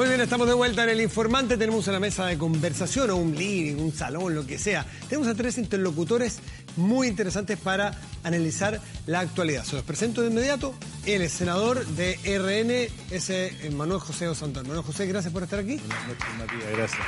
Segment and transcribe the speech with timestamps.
[0.00, 1.58] Muy bien, estamos de vuelta en el informante.
[1.58, 4.86] Tenemos una mesa de conversación o un living, un salón, lo que sea.
[5.10, 6.38] Tenemos a tres interlocutores
[6.76, 9.62] muy interesantes para analizar la actualidad.
[9.62, 10.72] Se los presento de inmediato.
[11.04, 14.66] Él es senador de RN, es eh, Manuel José Osantón.
[14.68, 15.76] Manuel José, gracias por estar aquí.
[15.76, 17.06] Buenas noches, Matías, gracias.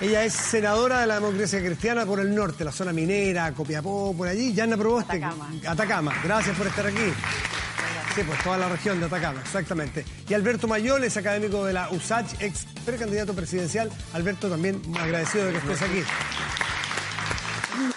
[0.00, 4.28] Ella es senadora de la democracia cristiana por el norte, la zona minera, Copiapó, por
[4.28, 4.54] allí.
[4.54, 5.18] Yanna Proboste.
[5.18, 5.50] Atacama.
[5.66, 6.14] Atacama.
[6.24, 7.12] Gracias por estar aquí.
[8.26, 10.04] Pues toda la región de Atacama, exactamente.
[10.28, 13.90] Y Alberto Mayol es académico de la USACH, ex precandidato presidencial.
[14.12, 16.02] Alberto, también agradecido de que estés aquí.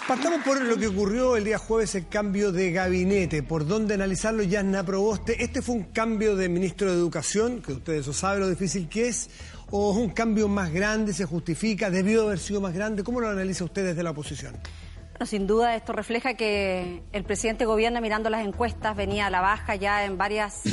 [0.08, 3.42] Partamos por lo que ocurrió el día jueves, el cambio de gabinete.
[3.42, 4.44] ¿Por dónde analizarlo?
[4.44, 5.44] Yasna Proboste.
[5.44, 9.08] ¿Este fue un cambio de ministro de Educación, que ustedes eso saben lo difícil que
[9.08, 9.30] es?
[9.72, 11.90] ¿O es un cambio más grande, se justifica?
[11.90, 13.04] ¿Debió haber sido más grande?
[13.04, 14.56] ¿Cómo lo analiza usted desde la oposición?
[15.22, 19.40] Bueno, sin duda esto refleja que el presidente gobierna mirando las encuestas, venía a la
[19.40, 20.64] baja ya en varias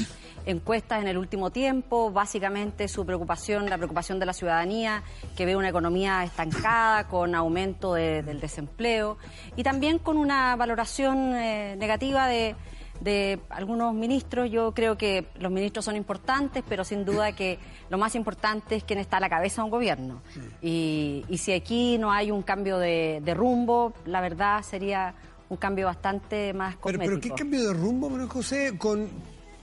[0.46, 5.02] encuestas en el último tiempo, básicamente su preocupación, la preocupación de la ciudadanía,
[5.36, 9.18] que ve una economía estancada, con aumento de- del desempleo
[9.54, 12.56] y también con una valoración eh, negativa de,
[13.00, 14.50] de algunos ministros.
[14.50, 17.58] Yo creo que los ministros son importantes, pero sin duda que
[17.90, 20.22] lo más importante es quién está a la cabeza de un gobierno.
[20.62, 25.14] Y, y si aquí no hay un cambio de, de rumbo, la verdad sería
[25.48, 27.20] un cambio bastante más Pero, cosmético.
[27.20, 28.76] pero ¿qué cambio de rumbo, Manuel José?
[28.76, 29.08] Con,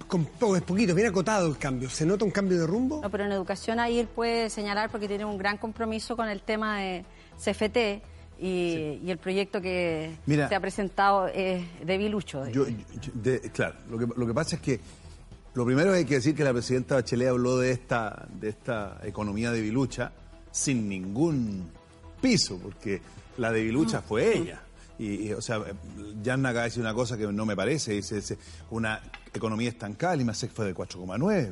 [0.08, 1.90] con es poquito, bien acotado el cambio.
[1.90, 3.02] ¿Se nota un cambio de rumbo?
[3.02, 6.42] No, pero en educación ahí él puede señalar porque tiene un gran compromiso con el
[6.42, 7.06] tema de
[7.38, 8.04] CFT
[8.40, 10.48] y, y el proyecto que Mira.
[10.50, 12.48] se ha presentado es debilucho.
[12.50, 14.80] Yo, yo- de- claro, lo que, lo que pasa es que
[15.54, 19.00] lo primero que hay que decir que la presidenta Bachelet habló de esta, de esta
[19.04, 20.12] economía de Bilucha
[20.52, 21.70] sin ningún
[22.22, 23.02] piso, porque
[23.38, 24.62] la de Bilucha fue ella.
[25.00, 25.62] Y, y, o sea,
[26.24, 28.38] Yanna acaba de decir una cosa que no me parece, dice, dice,
[28.70, 29.02] una
[29.34, 31.52] economía estancada, el IMASEC fue de 4,9.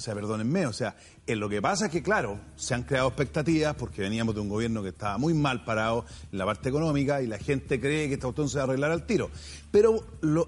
[0.00, 0.96] O sea, perdónenme, o sea,
[1.26, 4.48] eh, lo que pasa es que, claro, se han creado expectativas porque veníamos de un
[4.48, 8.14] gobierno que estaba muy mal parado en la parte económica y la gente cree que
[8.14, 9.30] esta cuestión se va a arreglar al tiro.
[9.70, 10.02] Pero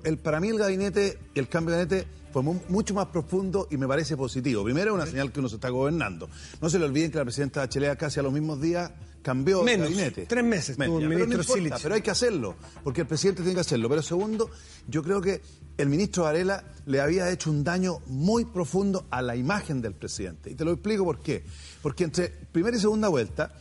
[0.05, 3.77] el, para mí el gabinete, el cambio de gabinete fue mu- mucho más profundo y
[3.77, 4.65] me parece positivo.
[4.65, 6.31] Primero, una señal que uno se está gobernando.
[6.63, 8.91] No se le olviden que la presidenta Bachelet casi a los mismos días
[9.23, 10.27] cambió Menos, de gabinete.
[10.27, 13.55] tres meses tuvo el pero no importa, pero hay que hacerlo, porque el presidente tiene
[13.55, 13.89] que hacerlo.
[13.89, 14.51] Pero segundo,
[14.89, 15.41] yo creo que
[15.79, 20.51] el ministro Varela le había hecho un daño muy profundo a la imagen del presidente.
[20.51, 21.45] Y te lo explico por qué.
[21.81, 23.53] Porque entre primera y segunda vuelta,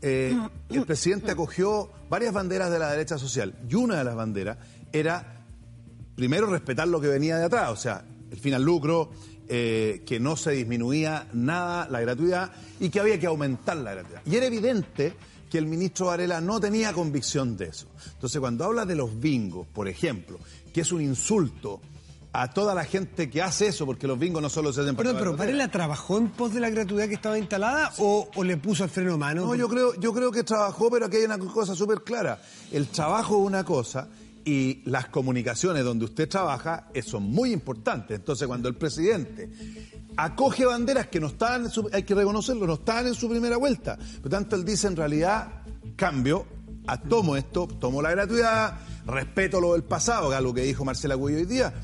[0.00, 0.36] eh,
[0.70, 3.54] el presidente acogió varias banderas de la derecha social.
[3.68, 4.58] Y una de las banderas
[4.92, 5.44] era
[6.14, 9.10] primero respetar lo que venía de atrás, o sea, el fin al lucro,
[9.48, 14.22] eh, que no se disminuía nada la gratuidad y que había que aumentar la gratuidad.
[14.26, 15.14] Y era evidente
[15.48, 17.86] que el ministro Varela no tenía convicción de eso.
[18.12, 20.38] Entonces, cuando habla de los bingos, por ejemplo,
[20.72, 21.80] que es un insulto
[22.32, 25.10] a toda la gente que hace eso, porque los bingos no solo se hacen para
[25.12, 28.58] pero pagar ¿Varela trabajó en pos de la gratuidad que estaba instalada o, o le
[28.58, 29.46] puso el freno a mano?
[29.46, 32.40] No, yo creo, yo creo que trabajó, pero aquí hay una cosa súper clara.
[32.70, 34.08] El trabajo es una cosa
[34.44, 38.18] y las comunicaciones donde usted trabaja eh, son muy importantes.
[38.18, 39.50] Entonces, cuando el presidente
[40.16, 43.56] acoge banderas que no estaban, en su- hay que reconocerlo, no estaban en su primera
[43.56, 43.98] vuelta.
[44.20, 45.62] Por tanto, él dice en realidad,
[45.96, 46.46] cambio,
[46.86, 50.84] a- tomo esto, tomo la gratuidad, respeto lo del pasado, que es algo que dijo
[50.84, 51.74] Marcela Cuello hoy día.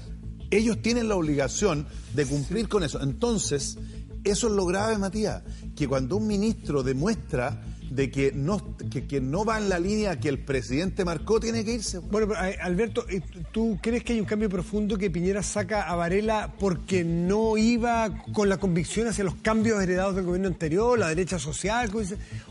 [0.51, 3.01] Ellos tienen la obligación de cumplir con eso.
[3.03, 3.77] Entonces,
[4.25, 5.43] eso es lo grave, Matías,
[5.77, 7.61] que cuando un ministro demuestra
[7.94, 11.65] de que no, que, que no va en la línea que el presidente marcó, tiene
[11.65, 11.99] que irse.
[12.00, 13.22] Bueno, pero, eh, Alberto, eh,
[13.53, 18.10] ¿tú crees que hay un cambio profundo que Piñera saca a Varela porque no iba
[18.32, 21.88] con la convicción hacia los cambios heredados del gobierno anterior, la derecha social,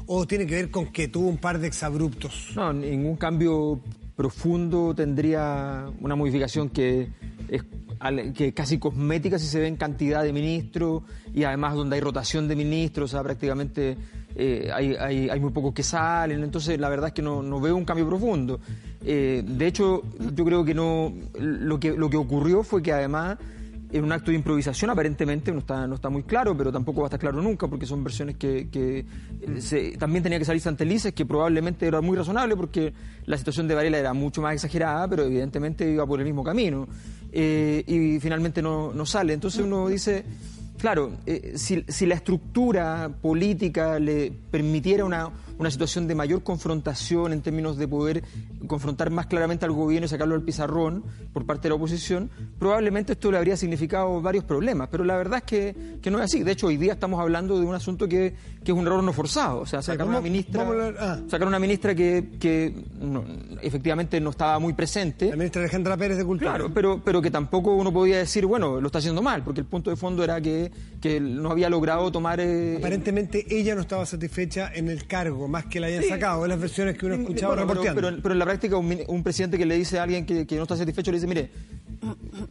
[0.06, 2.52] o tiene que ver con que tuvo un par de exabruptos?
[2.56, 3.82] No, ningún cambio
[4.16, 7.10] profundo tendría una modificación que
[7.50, 7.64] es
[8.34, 11.04] que casi cosmética si se ve en cantidad de ministros
[11.34, 13.98] y además donde hay rotación de ministros, o sea, prácticamente
[14.36, 17.86] eh, hay, hay- muy pocos que salen, entonces la verdad es que no, veo un
[17.86, 18.60] cambio profundo.
[19.06, 20.02] Eh, de hecho,
[20.36, 21.14] yo creo que no
[21.80, 23.38] que, lo que ocurrió fue que además
[23.94, 27.06] en un acto de improvisación, aparentemente, no está, no está muy claro, pero tampoco va
[27.06, 31.26] a estar claro nunca, porque son versiones que, eh, también tenía que salir Santelices, que
[31.26, 32.92] probablemente era muy razonable, porque
[33.26, 36.88] la situación de Varela era mucho más exagerada, pero evidentemente iba por el mismo camino.
[37.32, 39.34] Eh, y finalmente no, no sale.
[39.34, 40.26] Entonces uno dice,
[40.84, 45.30] Claro, eh, si, si, la estructura política le permitiera una,
[45.64, 48.24] una, situación de mayor confrontación en términos de poder
[48.68, 52.30] confrontar más claramente al gobierno y sacarlo al pizarrón por parte de la oposición,
[52.60, 54.90] probablemente esto le habría significado varios problemas.
[54.90, 56.44] Pero la verdad es que, que no es así.
[56.44, 59.14] De hecho, hoy día estamos hablando de un asunto que, que es un error no
[59.14, 59.62] forzado.
[59.62, 60.68] O sea, sacar una ministra,
[61.00, 61.20] ah.
[61.28, 62.74] sacar una ministra que, que
[63.62, 65.30] efectivamente no estaba muy presente.
[65.30, 66.52] La ministra Alejandra Pérez de Cultura.
[66.52, 69.68] Claro, pero, pero que tampoco uno podía decir, bueno, lo está haciendo mal, porque el
[69.68, 70.72] punto de fondo era que
[71.02, 72.40] que, no había logrado tomar...
[72.40, 76.50] Eh, Aparentemente ella no estaba satisfecha en el cargo, más que la hayan sacado, en
[76.50, 79.76] las versiones que uno ha escuchado pero, pero, en la práctica un, presidente que le
[79.76, 81.52] dice a alguien que, no está satisfecho le dice, mire,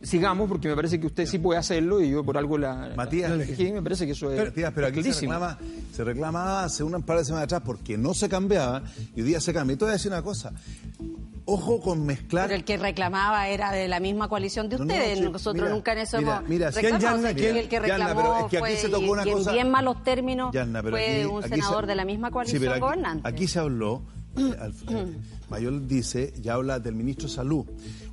[0.02, 2.92] sigamos porque me parece que usted sí puede hacerlo y yo por algo la...
[2.96, 4.44] Matías, me parece que eso es...
[4.44, 5.58] Matías, pero aquí se reclama,
[5.92, 8.84] se reclamaba hace un par de semanas atrás porque no se cambiaba
[9.16, 9.74] y hoy día se cambia.
[9.74, 10.52] Y te voy a decir una cosa,
[11.44, 12.46] ojo con mezclar.
[12.46, 15.20] Pero el que reclamaba era de la misma coalición de ustedes.
[15.20, 17.28] Nosotros nunca en eso mira, hemos mira, reclamado.
[17.28, 19.50] el que reclamó es que aquí se tocó una cosa...
[19.50, 20.54] en bien malos términos
[20.90, 23.28] fue un senador de la misma coalición aquí, gobernante.
[23.28, 24.02] Aquí se habló,
[24.36, 25.16] eh,
[25.50, 27.66] Mayor dice, ya habla del ministro de Salud.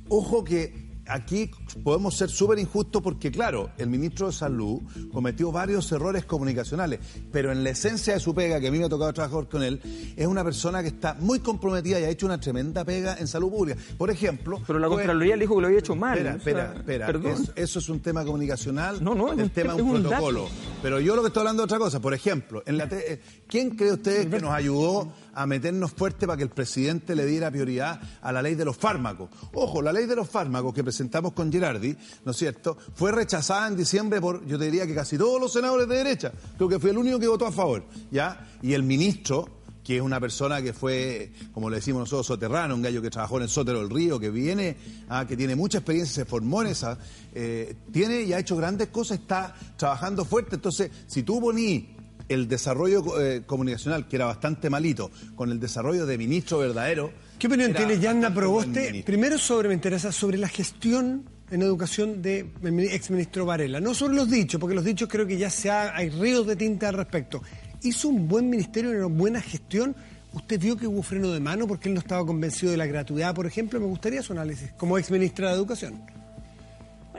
[0.08, 1.50] Ojo que aquí
[1.82, 4.80] podemos ser súper injustos porque, claro, el ministro de Salud
[5.12, 7.00] cometió varios errores comunicacionales,
[7.32, 9.62] pero en la esencia de su pega, que a mí me ha tocado trabajar con
[9.62, 9.80] él,
[10.16, 13.50] es una persona que está muy comprometida y ha hecho una tremenda pega en salud
[13.50, 13.78] pública.
[13.98, 14.60] Por ejemplo...
[14.66, 16.18] Pero la Contraloría le dijo que lo había hecho mal.
[16.18, 17.34] Espera, espera, espera.
[17.56, 20.48] Eso, es un tema comunicacional, no, no, el tema es un, protocolo.
[20.82, 22.00] Pero yo lo que estoy hablando de otra cosa.
[22.00, 26.36] Por ejemplo, en la eh, ¿quién cree usted que nos ayudó a meternos fuerte para
[26.36, 29.30] que el presidente le diera prioridad a la ley de los fármacos.
[29.54, 31.96] Ojo, la ley de los fármacos que presentamos con Girardi,
[32.26, 35.50] ¿no es cierto?, fue rechazada en diciembre por, yo te diría que casi todos los
[35.50, 36.30] senadores de derecha.
[36.58, 38.50] Creo que fue el único que votó a favor, ¿ya?
[38.60, 39.48] Y el ministro,
[39.82, 43.38] que es una persona que fue, como le decimos nosotros, soterrano, un gallo que trabajó
[43.38, 44.76] en el Sótero del Río, que viene,
[45.08, 46.98] ah, que tiene mucha experiencia, se formó en esa,
[47.34, 50.56] eh, tiene y ha hecho grandes cosas, está trabajando fuerte.
[50.56, 51.96] Entonces, si tú poní
[52.30, 57.12] el desarrollo eh, comunicacional, que era bastante malito, con el desarrollo de ministro verdadero.
[57.38, 59.02] ¿Qué opinión tiene Yanna Proboste?
[59.04, 62.52] Primero sobre, me interesa, sobre la gestión en educación del
[62.92, 63.80] exministro Varela.
[63.80, 66.54] No sobre los dichos, porque los dichos creo que ya se ha, hay ríos de
[66.54, 67.42] tinta al respecto.
[67.82, 69.96] ¿Hizo un buen ministerio, una buena gestión?
[70.32, 73.34] ¿Usted vio que hubo freno de mano porque él no estaba convencido de la gratuidad,
[73.34, 73.80] por ejemplo?
[73.80, 76.19] Me gustaría su análisis como exministra de Educación.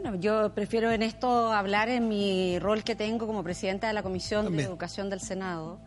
[0.02, 4.02] Bueno, yo prefiero en esto hablar en mi rol que tengo como presidenta de la
[4.02, 5.80] Comisión de Educación del Senado.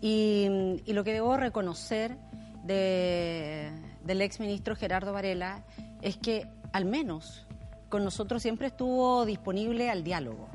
[0.00, 0.46] Y,
[0.86, 2.16] lo que debo reconocer
[2.62, 3.72] de,
[4.04, 5.64] del exministro Gerardo Varela
[6.00, 7.48] es que al menos
[7.88, 10.46] con nosotros siempre estuvo disponible al diálogo.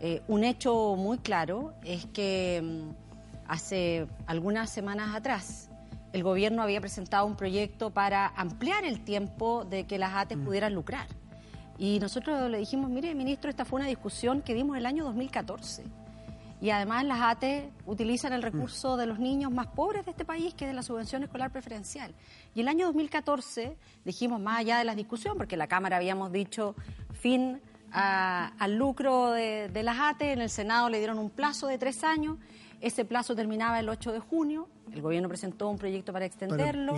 [0.00, 2.90] Eh, un hecho muy claro es que mm,
[3.46, 5.70] hace algunas semanas atrás
[6.12, 10.44] el gobierno había presentado un proyecto para ampliar el tiempo de que las ATES mm.
[10.44, 11.06] pudieran lucrar.
[11.78, 15.84] Y nosotros le dijimos, mire, ministro, esta fue una discusión que dimos el año 2014.
[16.60, 20.54] Y además las ATE utilizan el recurso de los niños más pobres de este país,
[20.54, 22.12] que es de la subvención escolar preferencial.
[22.52, 26.74] Y el año 2014 dijimos, más allá de la discusión, porque la Cámara habíamos dicho
[27.12, 27.60] fin
[27.92, 32.02] al lucro de, de las ATE, en el Senado le dieron un plazo de tres
[32.02, 32.36] años,
[32.80, 36.96] ese plazo terminaba el 8 de junio, el gobierno presentó un proyecto para extenderlo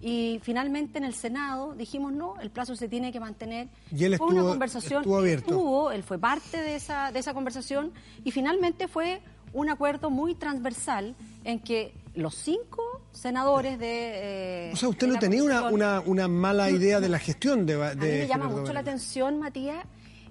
[0.00, 3.68] y finalmente en el Senado dijimos no, el plazo se tiene que mantener.
[3.96, 5.92] Y él estuvo, una conversación estuvo abierto.
[5.92, 7.92] él fue parte de esa, de esa conversación
[8.24, 9.20] y finalmente fue
[9.52, 11.14] un acuerdo muy transversal
[11.44, 14.68] en que los cinco senadores de...
[14.68, 17.76] Eh, o sea, usted no tenía una, una, una, mala idea de la gestión de...
[17.76, 19.84] de a mí me llama mucho la atención, Matías,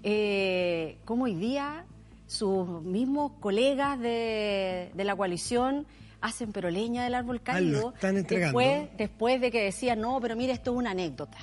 [0.03, 1.85] eh, cómo hoy día
[2.29, 5.87] sus mismos colegas de, de la coalición
[6.21, 10.53] hacen pero leña del árbol ah, caído después, después de que decían, no, pero mire,
[10.53, 11.37] esto es una anécdota.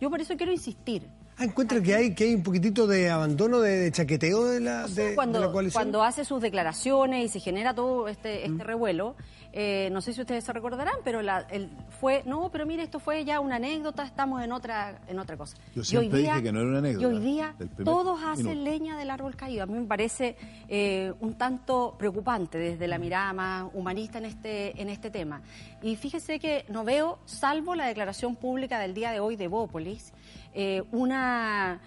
[0.00, 1.08] Yo por eso quiero insistir.
[1.36, 5.40] Ah, encuentra que hay que hay un poquitito de abandono, de, chaqueteo de la, cuando,
[5.40, 5.82] la coalición.
[5.82, 8.60] Cuando hace sus declaraciones y se genera todo este, este mm.
[8.60, 9.16] revuelo,
[9.52, 13.00] eh, no sé si ustedes se recordarán, pero la, el, fue, no, pero mire, esto
[13.00, 15.56] fue ya una anécdota, estamos en otra, en otra cosa.
[15.74, 17.02] Yo siempre dije que no era una anécdota.
[17.02, 19.62] Y hoy día todos hacen leña del árbol caído.
[19.62, 20.36] A mí me parece
[20.68, 25.40] eh, un tanto preocupante desde la mirada más humanista en este, en este tema.
[25.82, 30.12] Y fíjese que no veo, salvo la declaración pública del día de hoy de Bópolis,
[30.54, 31.80] eh, una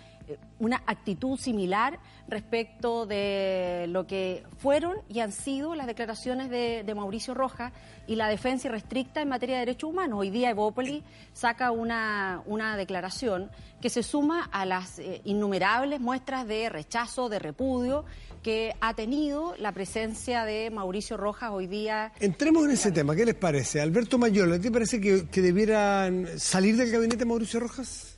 [0.60, 7.34] una actitud similar respecto de lo que fueron y han sido las declaraciones de, Mauricio
[7.34, 7.72] Rojas
[8.06, 10.20] y la defensa irrestricta en materia de derechos humanos.
[10.20, 13.50] Hoy día Evópoli saca una, una declaración
[13.82, 18.06] que se suma a las eh, innumerables muestras de rechazo, de repudio
[18.44, 22.12] que ha tenido la presencia de Mauricio Rojas hoy día.
[22.20, 23.82] Entremos en ese tema, ¿qué les parece?
[23.82, 28.16] Alberto Mayolo, ¿te parece que, que debieran salir del gabinete Mauricio Rojas?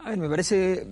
[0.00, 0.86] A ver, me parece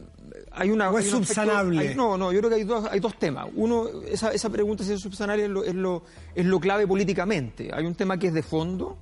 [0.52, 0.90] hay una...
[0.90, 1.88] ¿O es hay un aspecto- subsanable?
[1.90, 3.46] hay- no, no, yo creo que hay dos, hay dos temas.
[3.54, 6.02] Uno, esa, esa pregunta si es subsanable es lo, es, lo,
[6.34, 7.70] es lo clave políticamente.
[7.72, 8.96] Hay un tema que es de fondo,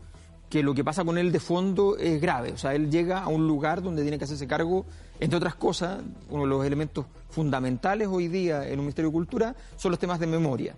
[0.49, 2.53] que lo que pasa con él de fondo es grave.
[2.53, 4.87] O sea, él llega a un lugar donde tiene que hacerse cargo,
[5.21, 9.55] entre otras cosas, uno de los elementos fundamentales hoy día en un Ministerio de Cultura
[9.77, 10.75] son los temas de memoria.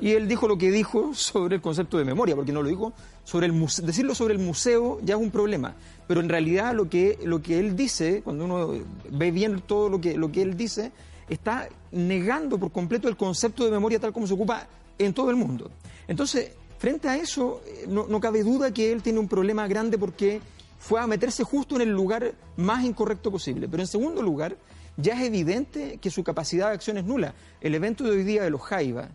[0.00, 2.92] Y él dijo lo que dijo sobre el concepto de memoria, porque no lo dijo
[3.24, 3.84] sobre el museo.
[3.86, 5.74] Decirlo sobre el museo ya es un problema,
[6.06, 8.74] pero en realidad lo que, lo que él dice, cuando uno
[9.10, 10.92] ve bien todo lo que, lo que él dice,
[11.28, 14.66] está negando por completo el concepto de memoria tal como se ocupa
[14.98, 15.70] en todo el mundo.
[16.06, 19.98] Entonces, frente a eso, eh, no, no cabe duda que él tiene un problema grande
[19.98, 20.40] porque
[20.78, 23.68] fue a meterse justo en el lugar más incorrecto posible.
[23.68, 24.56] Pero en segundo lugar,
[24.96, 27.34] ya es evidente que su capacidad de acción es nula.
[27.60, 29.08] El evento de hoy día de los Jaiba,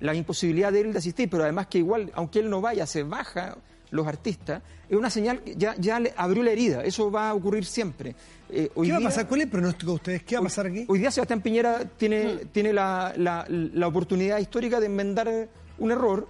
[0.00, 3.02] la imposibilidad de él de asistir, pero además que igual, aunque él no vaya, se
[3.02, 3.56] baja
[3.90, 6.84] los artistas, es una señal que ya, ya le abrió la herida.
[6.84, 8.14] Eso va a ocurrir siempre.
[8.50, 9.26] Eh, hoy ¿Qué va a pasar?
[9.26, 10.22] ¿Cuál es el pronóstico de ustedes?
[10.24, 10.84] ¿Qué va a pasar aquí?
[10.88, 15.48] Hoy día Sebastián Piñera tiene, tiene la, la- la oportunidad histórica de enmendar
[15.78, 16.28] un error,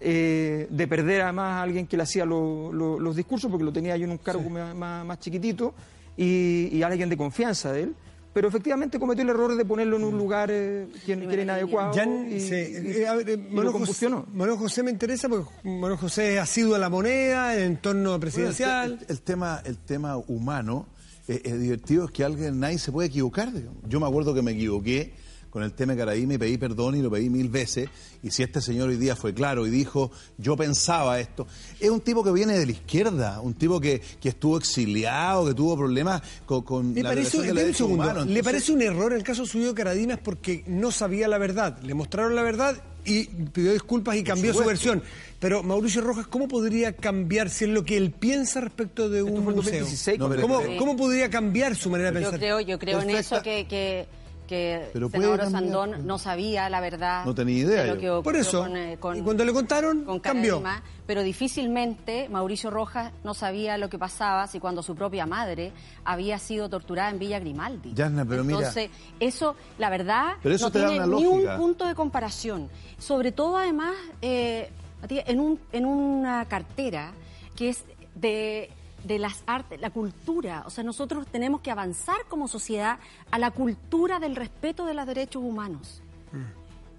[0.00, 3.72] eh, de perder además a alguien que le hacía lo- lo- los discursos, porque lo
[3.72, 5.74] tenía yo en un cargo más, más- más chiquitito,
[6.16, 7.94] y, y alguien de confianza de él.
[8.34, 11.94] Pero efectivamente cometió el error de ponerlo en un lugar eh, que, que era inadecuado.
[11.94, 14.26] Ya, y, sí, eh, a ver, eh, Manuel José, combustionó.
[14.34, 18.02] Manuel José me interesa porque Manuel José ha sido a la moneda, en el entorno
[18.10, 18.92] Bueno, presidencial.
[18.92, 20.86] el, el- el tema, el tema humano
[21.28, 23.52] eh, es divertido, es que alguien, nadie se puede equivocar.
[23.52, 23.78] digamos.
[23.88, 25.14] Yo me acuerdo que me equivoqué
[25.54, 27.88] con el tema de Caraí, y pedí perdón y lo pedí mil veces.
[28.24, 31.46] Y si este señor hoy día fue claro y dijo, yo pensaba esto,
[31.78, 35.54] es un tipo que viene de la izquierda, un tipo que, que estuvo exiliado, que
[35.54, 37.52] tuvo problemas con, con ¿Le la parece, de
[37.84, 38.34] un.
[38.34, 41.78] ¿le parece un error el caso suyo de Caradinas porque no sabía la verdad?
[41.82, 45.04] Le mostraron la verdad y pidió disculpas y cambió su versión.
[45.38, 49.44] Pero Mauricio Rojas, ¿cómo podría cambiar si es lo que él piensa respecto de un
[49.44, 49.54] museo?
[49.56, 52.40] 2016, No, pero- ¿Cómo, cómo podría cambiar su manera de Yo pensar?
[52.40, 54.06] creo, yo creo en eso que, que,
[54.46, 55.40] que Pero senador.
[55.40, 57.24] Osandón no sabía la verdad.
[57.24, 59.52] No tenía idea de lo que Por ocurrió eso, con, eh, con- y cuando le
[59.52, 60.62] contaron, con cambió.
[61.06, 65.72] Pero difícilmente Mauricio Rojas no sabía lo que pasaba si cuando su propia madre
[66.04, 67.92] había sido torturada en Villa Grimaldi.
[67.94, 71.94] Yasna, pero mira- Entonces, eso, la verdad, Pero eso no tiene ni un punto de
[71.94, 72.68] comparación.
[72.98, 74.70] Sobre todo, además, eh,
[75.08, 77.12] en, un, en una cartera
[77.56, 77.84] que es
[78.14, 78.70] de
[79.04, 80.64] de las artes, la cultura.
[80.66, 82.98] O sea, nosotros tenemos que avanzar como sociedad
[83.30, 86.02] a la cultura del respeto de los derechos humanos.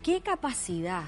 [0.01, 1.03] ¿Qué capacidad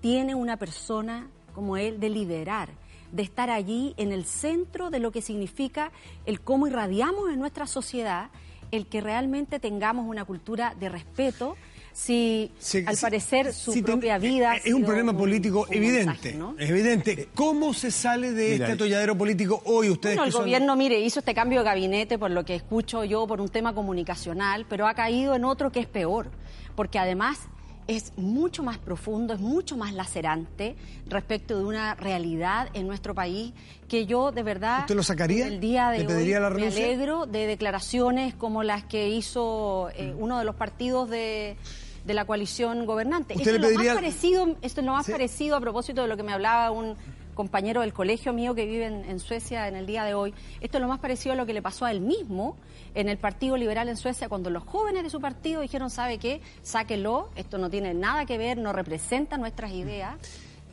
[0.00, 2.70] tiene una persona como él de liderar,
[3.12, 5.92] de estar allí en el centro de lo que significa
[6.26, 8.30] el cómo irradiamos en nuestra sociedad,
[8.70, 11.56] el que realmente tengamos una cultura de respeto?
[12.02, 14.56] Si Sí, al sí, parecer su sí, ten- propia vida...
[14.56, 16.06] Es un problema político un evidente.
[16.06, 16.54] montaje, ¿no?
[16.58, 17.28] Es evidente.
[17.34, 20.76] ¿Cómo se sale de Mira, este atolladero político hoy ustedes Bueno, que el son- gobierno,
[20.76, 24.64] mire, hizo este cambio de gabinete por lo que escucho yo, por un tema comunicacional,
[24.66, 26.30] pero ha caído en otro que es peor,
[26.74, 27.38] porque además
[27.86, 30.76] es mucho más profundo, es mucho más lacerante
[31.06, 33.52] respecto de una realidad en nuestro país
[33.88, 35.46] que yo de verdad ¿Usted lo sacaría?
[35.48, 40.14] el día de ¿Le hoy la me alegro de declaraciones como las que hizo eh,
[40.18, 41.56] uno de los partidos de
[42.04, 43.34] de la coalición gobernante.
[43.34, 45.12] ¿Usted Esto es lo más parecido, esto es lo más Sí.
[45.12, 46.96] parecido a propósito de lo que me hablaba un
[47.34, 50.34] compañero del colegio mío que vive en, en Suecia en el día de hoy.
[50.60, 52.56] Esto es lo más parecido a lo que le pasó a él mismo
[52.94, 56.40] en el Partido Liberal en Suecia cuando los jóvenes de su partido dijeron, ¿sabe qué?
[56.62, 60.16] Sáquelo, esto no tiene nada que ver, no representa nuestras ideas.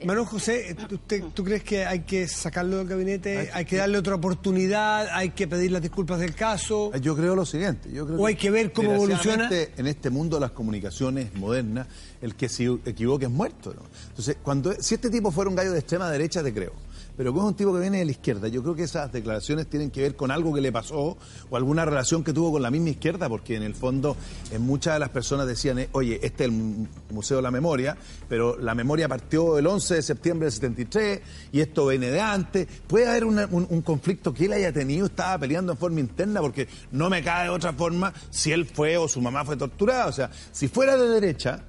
[0.06, 3.50] Manuel José, ¿usted, ¿tú crees que hay que sacarlo del gabinete?
[3.54, 5.08] ¿Hay que darle otra oportunidad?
[5.12, 6.92] ¿Hay que pedir las disculpas del caso?
[6.98, 7.92] Yo creo lo siguiente.
[7.92, 9.50] Yo creo O hay que ver cómo evoluciona.
[9.78, 11.88] En este mundo de las comunicaciones modernas,
[12.22, 13.74] el que se equivoque es muerto.
[13.74, 13.82] ¿no?
[14.10, 16.74] Entonces, cuando si este tipo fuera un gallo de extrema derecha, te creo.
[17.18, 19.68] Pero como es un tipo que viene de la izquierda, yo creo que esas declaraciones
[19.68, 21.18] tienen que ver con algo que le pasó
[21.50, 24.16] o alguna relación que tuvo con la misma izquierda, porque en el fondo
[24.52, 27.50] en muchas de las personas decían, eh, oye, este es el mu- Museo de la
[27.52, 27.98] Memoria,
[28.30, 31.22] pero la memoria partió el 11 de septiembre del 73
[31.52, 32.68] y esto viene de antes.
[32.86, 36.68] Puede haber un, un conflicto que él haya tenido, estaba peleando en forma interna, porque
[36.92, 40.06] no me cae de otra forma si él fue o su mamá fue torturada.
[40.08, 41.64] O sea, si fuera de derecha,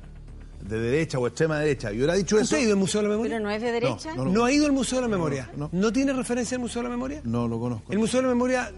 [0.68, 2.44] de derecha o extrema derecha, y hubiera dicho eso...
[2.44, 3.32] ¿Usted ha ido al Museo de la Memoria?
[3.32, 4.14] Pero no es de derecha.
[4.14, 5.50] no, ¿No ha ido al Museo de la Memoria?
[5.56, 7.20] No, No, tiene referencia al Museo de la Memoria?
[7.25, 7.92] No lo conozco.
[7.92, 8.72] El Museo de la Memoria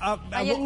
[0.00, 0.12] a-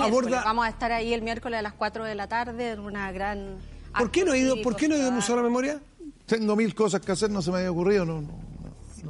[0.01, 0.43] aborda...
[0.45, 3.57] Vamos a estar ahí el miércoles a las 4 de la tarde en una gran...
[3.99, 5.81] ¿Por qué no ha ido, ¿por qué no ha ido al Museo de la Memoria?
[6.27, 8.53] Tengo mil cosas que hacer, no se me había ocurrido, no, no.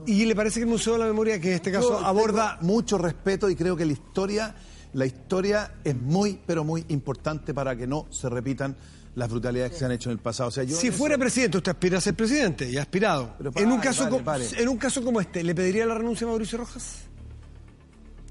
[0.06, 2.58] ¿Y le parece que el Museo de la Memoria, que en este caso Yo aborda...
[2.62, 4.54] mucho respeto y creo que la historia,
[4.94, 8.74] la historia es muy, pero muy importante para que no se repitan
[9.14, 10.48] las brutalidades que se han hecho en el pasado.
[10.48, 13.34] O sea, yo Si fuera presidente, usted aspira a ser presidente y ha aspirado.
[13.38, 14.46] Pero en, un caso pare, co- pare.
[14.58, 17.00] en un caso como este, ¿le pediría la renuncia a Mauricio Rojas?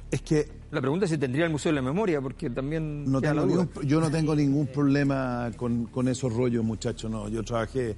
[0.09, 3.09] Es que La pregunta es si tendría el Museo de la Memoria, porque también...
[3.09, 7.09] no tengo ningún- yo no tengo ningún problema con, con esos rollos, muchachos.
[7.11, 7.95] No, yo trabajé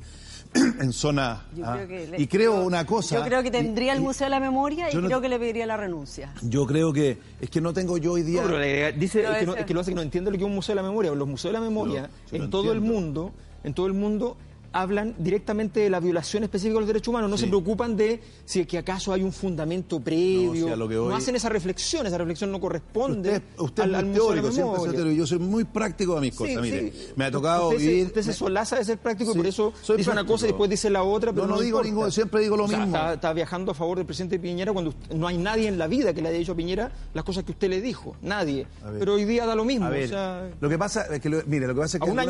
[0.54, 3.18] en zona Yo ah, creo que le- y creo una cosa.
[3.18, 5.30] Yo creo que y- tendría el y- Museo de la Memoria y no- creo que
[5.30, 6.34] le pediría la renuncia.
[6.42, 8.42] Yo creo que es que no tengo yo hoy día.
[8.42, 10.38] No, pero le- dice Pero que, no- es que lo hace que no entiende lo
[10.38, 11.12] que es un museo de la memoria.
[11.14, 13.32] Los museos de la memoria en todo el mundo,
[13.64, 14.38] en todo el mundo
[14.74, 17.44] hablan directamente de la violación específica de los derechos humanos, no Sí.
[17.44, 20.98] se preocupan de si que acaso hay un fundamento previo, No, sí, a lo que
[20.98, 24.72] voy- hacen esa reflexión, esa reflexión no corresponde Usted, usted al, es muy teórico, siempre
[24.74, 24.94] Memoria.
[24.96, 25.16] teórico.
[25.18, 26.62] Yo soy muy práctico a mis Sí, cosas.
[26.62, 27.08] Mire, sí.
[27.16, 28.00] me ha tocado usted vivir.
[28.02, 30.50] Se, usted se solaza de ser práctico y por eso soy dice una cosa y
[30.50, 32.96] después dice la otra, pero No, no digo ningún- siempre digo lo O sea, mismo.
[32.96, 35.88] Está, está viajando a favor del presidente Piñera cuando usted- no hay nadie en la
[35.88, 38.16] vida que le haya dicho a Piñera las cosas que usted le dijo.
[38.22, 38.66] Nadie.
[39.00, 39.86] Pero hoy día da lo mismo.
[39.86, 42.10] A ver, o sea, lo que pasa es que, mire, lo que pasa es que
[42.10, 42.28] algunas,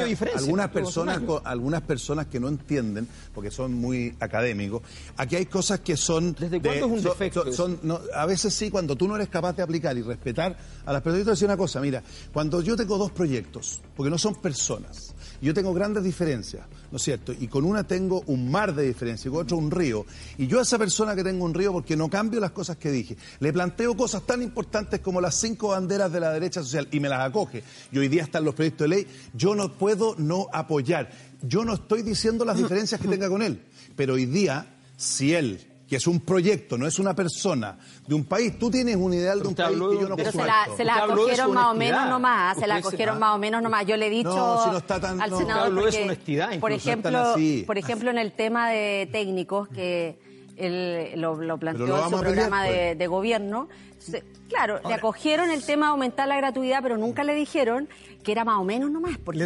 [0.65, 4.81] es personas, algunas personas que no entienden, porque son muy académicos,
[5.15, 6.33] aquí hay cosas que son.
[6.33, 9.15] ¿Desde cuándo es un son- defecto son- son- no, a veces sí, cuando tú no
[9.15, 11.19] eres capaz de aplicar y respetar a las personas.
[11.19, 14.17] Yo te voy a decir una cosa, mira, cuando yo tengo dos proyectos, porque no
[14.17, 17.33] son personas, yo tengo grandes diferencias, ¿no es cierto?
[17.33, 20.05] Y con una tengo un mar de diferencia y con otra un río.
[20.37, 22.91] Y yo a esa persona que tengo un río, porque no cambio las cosas que
[22.91, 26.99] dije, le planteo cosas tan importantes como las cinco banderas de la derecha social y
[26.99, 27.63] me las acoge.
[27.91, 31.09] Y hoy día están los proyectos de ley, yo no puedo no apoyar.
[31.43, 33.61] Yo no estoy diciendo las diferencias que tenga con él,
[33.95, 34.65] pero hoy día,
[34.97, 38.57] si él que es un proyecto, no es una persona de un país.
[38.57, 40.83] Tú tienes un ideal de un país habló que yo no Pero se la, se
[40.85, 43.85] la acogieron más o menos nomás, se la acogieron más o menos nomás.
[43.85, 45.37] Yo le he dicho No, si no está tan- al no.
[45.37, 47.35] senador porque, honestidad, por ejemplo,
[47.67, 50.17] por ejemplo en el tema de técnicos que
[50.57, 52.97] él lo, lo planteó lo en su pelear, programa de, pues.
[52.97, 53.69] de gobierno.
[53.97, 57.87] Se- claro, le acogieron el tema de aumentar la gratuidad, pero nunca le dijeron
[58.23, 59.39] que era más o menos nomás, porque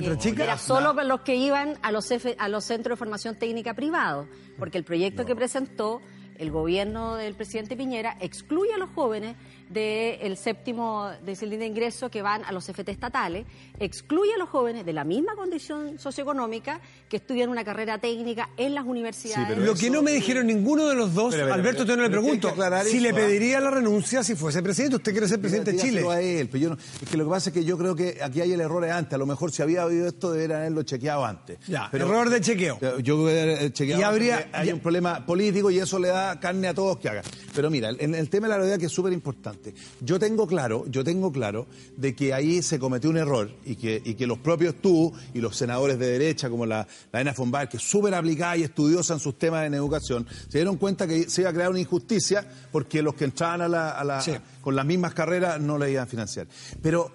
[0.44, 3.74] era solo para los que iban a los, F- a los centros de formación técnica
[3.74, 6.02] privados, porque el proyecto que presentó
[6.38, 9.36] el gobierno del presidente Piñera excluye a los jóvenes
[9.70, 13.46] del séptimo decil de ingreso que van a los FT estatales,
[13.79, 16.79] excluye a los jóvenes de la misma condición socioeconómica
[17.10, 19.48] que estudian una carrera técnica en las universidades.
[19.50, 22.53] pero Lo que no me dijeron ninguno de los dos, Alberto, yo no le pregunto
[22.56, 22.62] si
[22.98, 23.13] eso, le ¿ah?
[23.15, 24.96] pediría la renuncia si fuese presidente.
[24.96, 26.05] Usted quiere ser presidente de Chile.
[26.09, 28.20] A él, pero yo no- es que lo que pasa es que yo creo que
[28.24, 29.14] aquí hay el error de antes.
[29.14, 31.59] A lo mejor si había habido esto, deberían haberlo chequeado antes.
[31.68, 32.79] Ya, error de chequeo.
[33.00, 36.07] Yo creo que haber chequeado Y habría- hay ya- un problema político y eso le
[36.07, 37.24] da carne a todos que hagan.
[37.55, 39.74] Pero mira, en el tema de la realidad que es súper importante.
[40.01, 44.01] Yo tengo claro, yo tengo claro de que ahí se cometió un error y que,
[44.03, 47.33] y que los propios tú y los senadores de derecha, como la, la Ena
[47.70, 51.29] que es súper aplicada y estudiosa en sus temas en educación, se dieron cuenta que
[51.29, 54.33] se iba a crear una injusticia porque los que entraban a la, a la- Sí.
[54.61, 56.48] con las mismas carreras no le iban a financiar.
[56.81, 57.11] Pero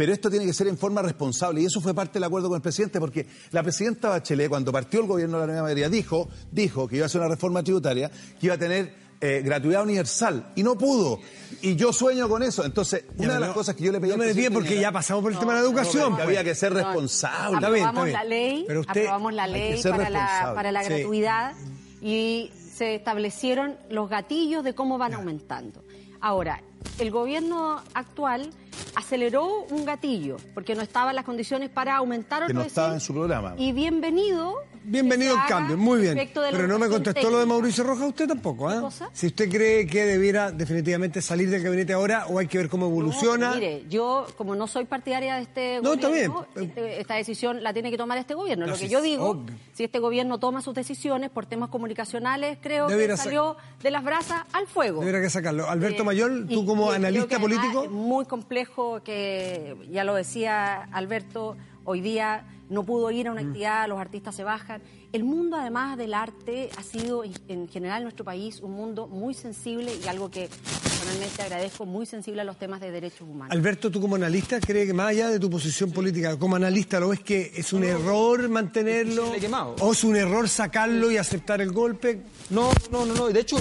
[0.00, 2.56] pero esto tiene que ser en forma responsable y eso fue parte del acuerdo con
[2.56, 6.26] el presidente porque la presidenta Bachelet cuando partió el gobierno de la nueva mayoría dijo,
[6.50, 8.08] dijo que iba a hacer una reforma tributaria
[8.40, 11.20] que iba a tener eh, gratuidad universal y no pudo.
[11.60, 12.64] Y yo sueño con eso.
[12.64, 14.90] Entonces, Ya, una de las cosas que yo le pedí No me desvíe porque ya
[14.90, 16.12] pasamos por el tema de la educación.
[16.12, 16.26] que pues.
[16.28, 17.56] había que ser responsable.
[17.56, 18.14] Está bien, está aprobamos bien.
[18.14, 20.88] la ley, Pero usted- aprobamos la ley para la, para la Sí.
[20.94, 21.52] gratuidad
[22.00, 25.84] y se establecieron los gatillos de cómo van aumentando.
[26.22, 26.62] Ahora,
[26.98, 28.48] el gobierno actual
[28.94, 33.00] aceleró un gatillo porque no estaban las condiciones para aumentar Que otro no estaba en
[33.00, 33.54] su programa.
[33.56, 34.56] Y bienvenido.
[34.90, 36.28] Bienvenido el cambio, muy bien.
[36.34, 37.46] Pero no me contestó lo de.
[37.46, 38.68] Mauricio Rojas usted tampoco.
[38.68, 39.08] ¿Qué cosa?
[39.12, 42.86] Si usted cree que debiera definitivamente salir del gabinete ahora o hay que ver cómo
[42.86, 43.50] evoluciona.
[43.50, 46.68] No, mire, yo como no soy partidaria de este No, está gobierno, bien.
[46.70, 48.66] este- esta decisión la tiene que tomar este gobierno.
[48.66, 49.54] No, Lo que yo digo, obvio.
[49.74, 53.90] si este gobierno toma sus decisiones por temas comunicacionales, creo Debiera que sa- salió de
[53.92, 54.98] las brasas al fuego.
[55.00, 55.70] Debería que sacarlo.
[55.70, 57.84] Alberto Eh, Mayol, y- tú como y analista político.
[57.84, 61.56] Es muy complejo que, ya lo decía Alberto,
[61.90, 63.32] hoy día no pudo ir a Mm.
[63.32, 64.80] una actividad, los artistas se bajan.
[65.12, 69.08] El mundo, además del arte, ha sido en- en general en nuestro país un mundo
[69.08, 73.52] muy sensible y algo que personalmente agradezco, muy sensible a los temas de derechos humanos.
[73.52, 77.08] Alberto, tú como analista, ¿crees que más allá de tu posición política, como analista, lo
[77.08, 79.32] ves que es un error mantenerlo?
[79.80, 82.22] ¿O es un error sacarlo y aceptar el golpe?
[82.50, 83.26] No, no, no, no.
[83.30, 83.56] De hecho,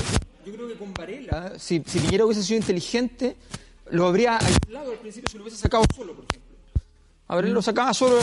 [0.46, 3.38] yo creo que con Varela, si, si Piñera hubiese sido inteligente,
[3.92, 6.39] lo habría aislado al principio si lo hubiese sacado solo, por ejemplo.
[7.30, 8.20] A Varela lo sacaba solo.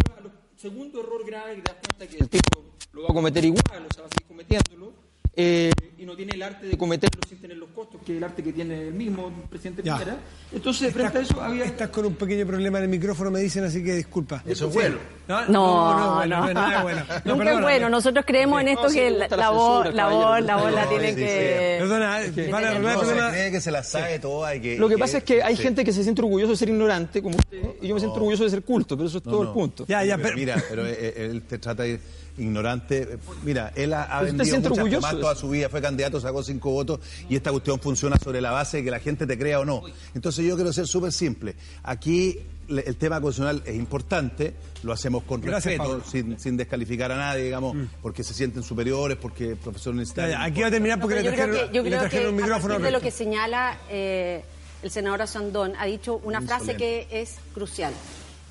[0.56, 3.94] Segundo error grave que te cuenta que el tipo lo va a cometer igual, o
[3.94, 4.92] sea, va a seguir cometiéndolo.
[5.38, 5.70] eh,
[6.06, 8.42] y no tiene el arte de cometerlo sin tener los costos, que es el arte
[8.42, 9.94] que tiene el mismo presidente Ya.
[9.94, 10.18] Piñera.
[10.52, 11.64] Entonces, frente a eso había...
[11.64, 14.42] Estás con un pequeño problema en el micrófono, me dicen, así que disculpa.
[14.46, 14.96] Eso es bueno.
[15.28, 17.02] No, No, no, no, bueno, no, no es bueno.
[17.24, 17.88] No, Nunca es bueno.
[17.88, 20.72] Nosotros creemos en esto sí, que la, gusta la la voz, la voz, la voz
[20.72, 21.76] la tienen sí, que.
[21.80, 24.78] Perdona, que arreglar el se que la sabe toda y que...
[24.78, 25.62] Lo que pasa es que hay sí.
[25.62, 28.44] gente que se siente orgulloso de ser ignorante, como usted, y yo me siento orgulloso
[28.44, 29.84] de ser culto, pero eso es todo el punto.
[29.88, 31.98] Ya, ya, pero mira, pero eh, eh, él te trata de...
[32.38, 33.18] ignorante.
[33.42, 37.50] Mira, él ha, vendido muchas toda su vida, fue candidato, sacó cinco votos y esta
[37.50, 39.82] cuestión funciona sobre la base de que la gente te crea o no.
[40.14, 41.56] Entonces yo quiero ser súper simple.
[41.82, 47.16] Aquí el tema constitucional es importante, lo hacemos con Gracias, respeto, sin, sin descalificar a
[47.16, 50.28] nadie, digamos, porque se sienten superiores, porque el profesor necesita...
[50.28, 51.88] ya, Aquí va a terminar porque No, le pero yo creo trajeron, que, yo le
[51.90, 52.78] creo trajeron que un micrófono.
[52.80, 54.42] de lo que señala eh,
[54.82, 57.92] el senador Asandón, ha dicho una frase que es crucial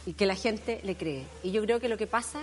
[0.06, 1.24] y que la gente le cree.
[1.44, 2.40] Y yo creo que lo que pasa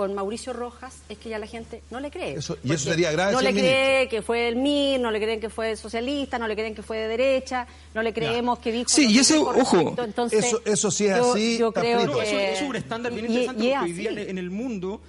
[0.00, 2.32] con Mauricio Rojas es que ya la gente no le cree.
[2.32, 5.40] Eso- y eso sería grave No le cree que fue el MIR, no le creen
[5.40, 8.88] que fue socialista, no le creen que fue de derecha, no le creemos que dijo...
[8.88, 9.94] Sí, y ese, ojo.
[10.02, 12.06] Entonces, eso- eso sí es yo- así, Yo creo.
[12.06, 12.22] No, que...
[12.22, 15.02] eso, eso es un estándar bien interesante y es porque hoy día en el mundo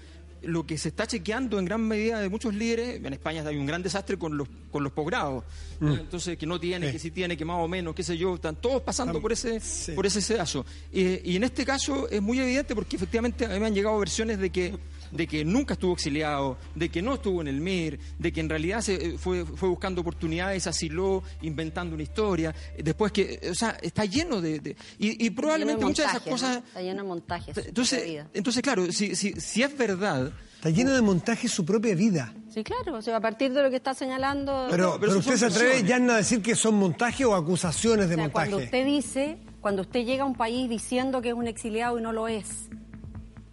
[0.44, 3.66] lo que se está chequeando en gran medida de muchos líderes, en España hay un
[3.66, 5.44] gran desastre con los, con los posgrados,
[5.80, 5.96] ¿no?
[5.96, 8.56] entonces que no tiene, que sí tiene, que más o menos, qué sé yo, están
[8.56, 9.92] todos pasando por ese, sí.
[9.92, 10.66] por ese sedazo.
[10.92, 13.98] Eh, y en este caso es muy evidente porque efectivamente a mí me han llegado
[14.00, 14.74] versiones de que
[15.12, 18.50] de que nunca estuvo exiliado, de que no estuvo en el MIR, de que en
[18.50, 23.78] realidad se eh, fue, fue buscando oportunidades, asiló, inventando una historia, después que, o sea,
[23.82, 24.60] está lleno de...
[24.60, 26.48] de- y, y probablemente muchas de esas montajes, ¿no?
[26.50, 26.68] cosas...
[26.68, 27.46] Está lleno de montajes.
[27.48, 28.28] su propia Entonces, vida.
[28.34, 32.36] entonces claro, si, si, si es verdad, Está lleno de montaje su propia vida.
[32.54, 34.68] Sí, claro, o sea, a partir de lo que está señalando...
[34.70, 36.08] Pero, pero usted se atreve versiones.
[36.08, 38.50] ya a decir que son montaje o acusaciones de O sea, montaje.
[38.52, 42.04] cuando usted dice, cuando usted llega a un país diciendo que es un exiliado y
[42.04, 42.70] no lo es,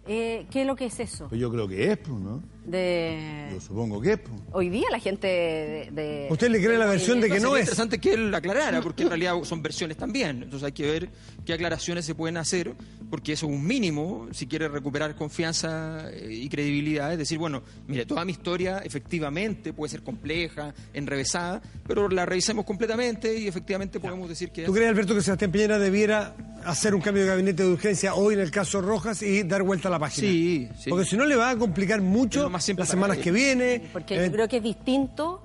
[0.09, 1.27] eh, ¿qué es lo que es eso?
[1.29, 2.41] Pues yo creo que es, pues, ¿no?
[2.65, 3.47] De...
[3.53, 4.41] Yo supongo que es, pues.
[4.51, 5.89] Hoy día la gente de...
[5.91, 7.61] de- ¿Usted le cree la versión de que no es?
[7.61, 10.43] interesante que él aclarara, porque en realidad son versiones también.
[10.43, 11.09] Entonces hay que ver
[11.45, 12.73] qué aclaraciones se pueden hacer,
[13.09, 17.11] porque eso es un mínimo si quiere recuperar confianza eh, y credibilidad.
[17.11, 22.65] Es decir, bueno, mire, toda mi historia efectivamente puede ser compleja, enrevesada, pero la revisemos
[22.65, 24.63] completamente y efectivamente podemos decir que...
[24.65, 28.33] ¿Tú crees, Alberto, que Sebastián Piñera debiera hacer un cambio de gabinete de urgencia hoy
[28.35, 30.27] en el caso Rojas y dar vuelta a la página?
[30.27, 30.89] Sí, sí.
[30.89, 33.83] Porque si no le va a complicar mucho más las semanas que viene.
[33.93, 35.43] Porque Eh, yo creo que es distinto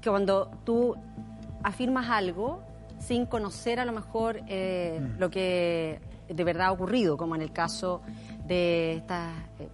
[0.00, 0.94] que cuando tú
[1.62, 2.62] afirmas algo
[3.00, 5.18] sin conocer a lo mejor eh, Mm.
[5.20, 8.02] lo que de verdad ha ocurrido, como en el caso
[8.46, 9.68] de estas eh,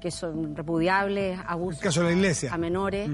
[0.00, 2.50] que son repudiables abusos El caso de la Iglesia.
[2.50, 2.54] Mm.
[2.54, 3.10] a menores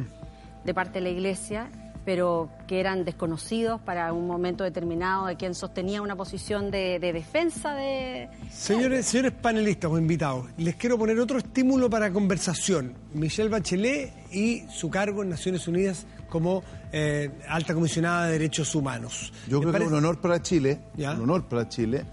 [0.64, 1.70] de parte de la Iglesia,
[2.08, 7.12] pero que eran desconocidos para un momento determinado de quien sostenía una posición de, de
[7.12, 8.30] defensa de...
[8.50, 12.94] Señores, señores panelistas o invitados, les quiero poner otro estímulo para conversación.
[13.12, 19.30] Michelle Bachelet y su cargo en Naciones Unidas como eh, alta comisionada de derechos humanos.
[19.46, 21.12] Yo ¿Les creo que es un honor para Chile, Ya.
[21.12, 22.06] un honor para Chile.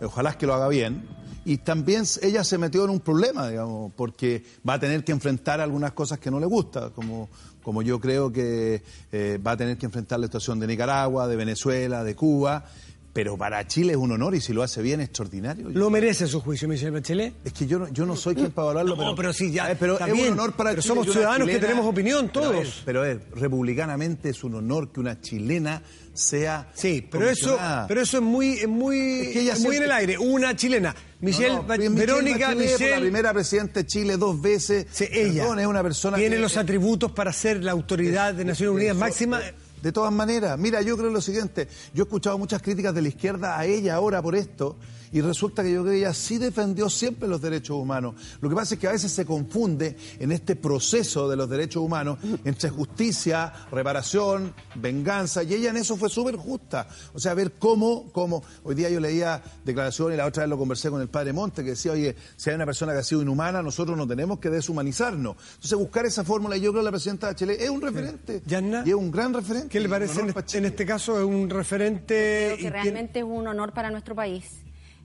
[0.00, 1.06] Ojalá es que lo haga bien.
[1.46, 5.60] Y también ella se metió en un problema, digamos, porque va a tener que enfrentar
[5.60, 7.28] algunas cosas que no le gusta, como,
[7.64, 11.34] como yo creo que eh, va a tener que enfrentar la situación de Nicaragua, de
[11.34, 12.66] Venezuela, de Cuba.
[13.14, 15.70] Pero para Chile es un honor y si lo hace bien, extraordinario.
[15.70, 17.32] ¿Lo merece su juicio, Michelle Bachelet?
[17.44, 19.70] Es que yo no, yo no soy quien para valorarlo, No, pero, pero sí, ya,
[19.70, 22.56] Eh, pero está es un honor para pero Chile somos ciudadanos que tenemos opinión, todos.
[22.66, 25.80] es- Pero es, republicanamente es un honor que una chilena
[26.12, 29.76] sea Sí, pero eso, pero eso es muy, es muy, Es que ella es muy
[29.76, 30.18] en el aire.
[30.18, 30.94] Una chilena.
[31.20, 33.00] Michelle, No, Michelle Verónica, Bachelet, por la Michelle.
[33.00, 34.86] primera presidenta de Chile dos veces.
[34.92, 38.44] Sí, ella Perdón, es una persona tiene que- los atributos para ser la autoridad de
[38.44, 39.40] Naciones Unidas máxima.
[39.84, 41.68] De, todas maneras, mira, yo creo lo siguiente.
[41.92, 44.76] Yo he escuchado muchas críticas de la izquierda a ella ahora por esto.
[45.14, 48.16] Y resulta que yo creo que ella sí defendió siempre los derechos humanos.
[48.40, 51.82] Lo que pasa es que a veces se confunde en este proceso de los derechos
[51.82, 55.42] humanos entre justicia, reparación, venganza.
[55.44, 56.88] Y ella en eso fue súper justa.
[57.14, 58.42] O sea, ver cómo, cómo.
[58.64, 61.62] Hoy día yo leía declaraciones y la otra vez lo conversé con el padre Monte
[61.62, 64.50] que decía, oye, si hay una persona que ha sido inhumana, nosotros no tenemos que
[64.50, 65.36] deshumanizarnos.
[65.54, 68.42] Entonces, buscar esa fórmula, y yo creo que la presidenta Bachelet es un referente.
[68.46, 69.68] Yanna, Y es un gran referente.
[69.68, 70.68] ¿Qué le parece en, este- en Chile.
[70.68, 71.18] este caso?
[71.20, 72.04] Es un referente.
[72.06, 74.44] Creo y que tiene- realmente es un honor para nuestro país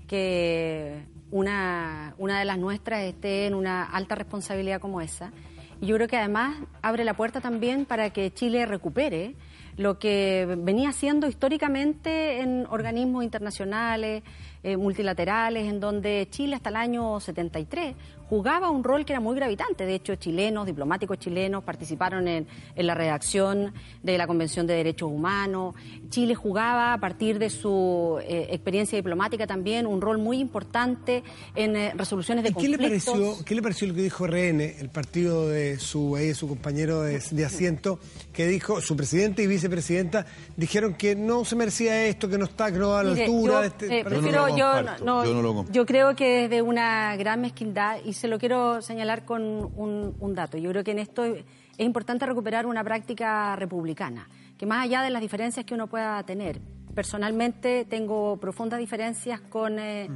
[0.09, 5.31] que una, una de las nuestras esté en una alta responsabilidad como esa.
[5.79, 9.35] Y yo creo que además abre la puerta también para que Chile recupere
[9.77, 14.23] lo que venía haciendo históricamente en organismos internacionales,
[14.63, 17.95] eh, multilaterales, en donde Chile hasta el año 73
[18.29, 19.85] jugaba un rol que era muy gravitante.
[19.85, 25.09] De hecho, chilenos, diplomáticos chilenos participaron en, en la redacción de la Convención de Derechos
[25.11, 25.73] Humanos.
[26.09, 31.23] Chile jugaba, a partir de su eh, experiencia diplomática también, un rol muy importante
[31.55, 33.13] en eh, resoluciones de ¿Y ¿Qué le, conflictos.
[33.15, 36.47] pareció, ¿Qué le pareció lo que dijo RN, el partido de su, ahí, de su
[36.47, 37.99] compañero de, de asiento,
[38.33, 42.71] que dijo, su presidente y vicepresidenta dijeron que no se merecía esto, que no está,
[42.71, 45.25] que no va a la altura yo, de Yo no lo prefiero- yo, comparto, no-
[45.25, 45.71] yo no lo comparto.
[45.73, 50.13] yo creo que es de una gran mezquindad y se lo quiero señalar con un,
[50.19, 50.57] un dato.
[50.57, 51.45] Yo creo que en esto es
[51.77, 54.27] importante recuperar una práctica republicana,
[54.57, 56.59] que más allá de las diferencias que uno pueda tener,
[56.93, 60.09] personalmente tengo profundas diferencias con eh,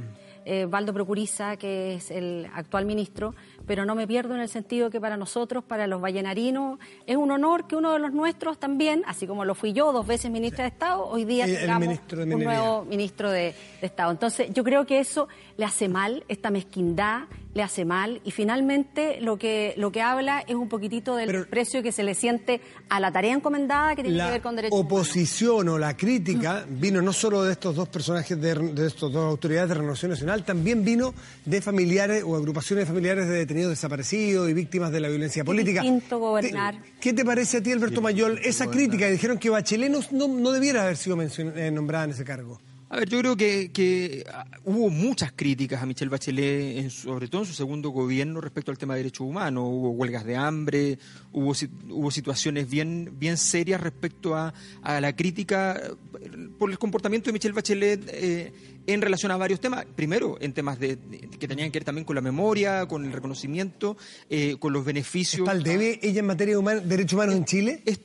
[0.44, 3.34] eh, Valdo Procuriza, que es el actual ministro,
[3.66, 7.30] pero no me pierdo en el sentido que para nosotros, para los vallenarinos, es un
[7.30, 10.64] honor que uno de los nuestros también, así como lo fui yo, dos veces ministra
[10.64, 14.10] de Estado, hoy día tengamos un nuevo ministro de, de Estado.
[14.10, 17.22] Entonces, yo creo que eso le hace mal, esta mezquindad
[17.54, 21.46] le hace mal, y finalmente lo que, lo que habla es un poquitito del Pero-
[21.46, 24.56] precio que se le siente a la tarea encomendada que tiene que La ver con
[24.56, 24.92] derechos humanos.
[24.92, 29.24] oposición o la crítica vino no solo de estos dos personajes, de, de estos dos
[29.30, 34.50] autoridades de Renovación Nacional, también vino de familiares o agrupaciones de familiares de detenidos desaparecidos
[34.50, 35.80] y víctimas de la violencia política.
[35.82, 36.74] distinto gobernar.
[37.00, 39.06] ¿Qué, te parece a ti, Alberto Mayol, esa crítica?
[39.08, 42.60] Dijeron que Bachelet no, no, no debiera haber sido mencion- eh, nombrada en ese cargo.
[42.94, 47.26] A ver, yo creo que, que, ah, hubo muchas críticas a Michelle Bachelet, en sobre
[47.26, 49.64] todo en su segundo gobierno, respecto al tema de derechos humanos.
[49.66, 51.00] Hubo huelgas de hambre,
[51.32, 51.52] hubo,
[51.90, 57.32] hubo situaciones bien, bien serias respecto a, a la crítica eh, por el comportamiento de
[57.32, 58.52] Michelle Bachelet eh,
[58.86, 59.84] en relación a varios temas.
[59.96, 63.96] Primero, en temas de, que tenían que ver también con la memoria, con el reconocimiento,
[64.30, 65.40] eh, con los beneficios.
[65.40, 67.82] ¿Está al debe ella en materia de human- derechos humanos en Chile?
[67.86, 67.98] Es-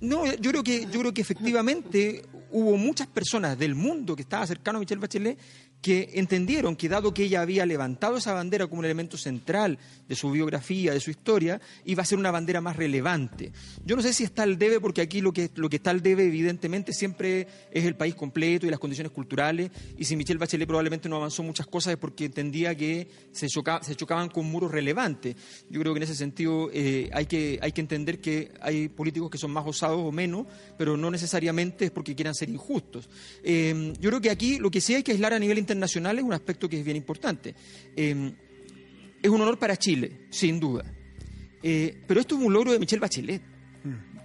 [0.00, 4.46] no, yo creo que yo creo que efectivamente hubo muchas personas del mundo que estaban
[4.46, 5.38] cercano a Michelle Bachelet
[5.80, 10.14] que entendieron que dado que ella había levantado esa bandera como un elemento central de
[10.14, 13.50] su biografía, de su historia, iba a ser una bandera más relevante.
[13.86, 16.02] Yo no sé si está al debe, porque aquí lo que, lo que está al
[16.02, 20.66] debe evidentemente siempre es el país completo y las condiciones culturales, y si Michelle Bachelet
[20.66, 24.70] probablemente no avanzó muchas cosas es porque entendía que se, choca- se chocaban con muros
[24.70, 25.34] relevantes.
[25.70, 29.30] Yo creo que en ese sentido eh, hay, que, hay que entender que hay políticos
[29.30, 33.08] que son más osados o menos, pero no necesariamente es porque quieran ser injustos.
[33.42, 36.24] Eh, yo creo que aquí lo que sí hay que aislar a nivel internacional es
[36.24, 37.54] un aspecto que es bien importante.
[37.96, 38.32] Eh,
[39.22, 40.84] es un honor para Chile, sin duda.
[41.62, 43.42] Eh, pero esto es un logro de Michelle Bachelet.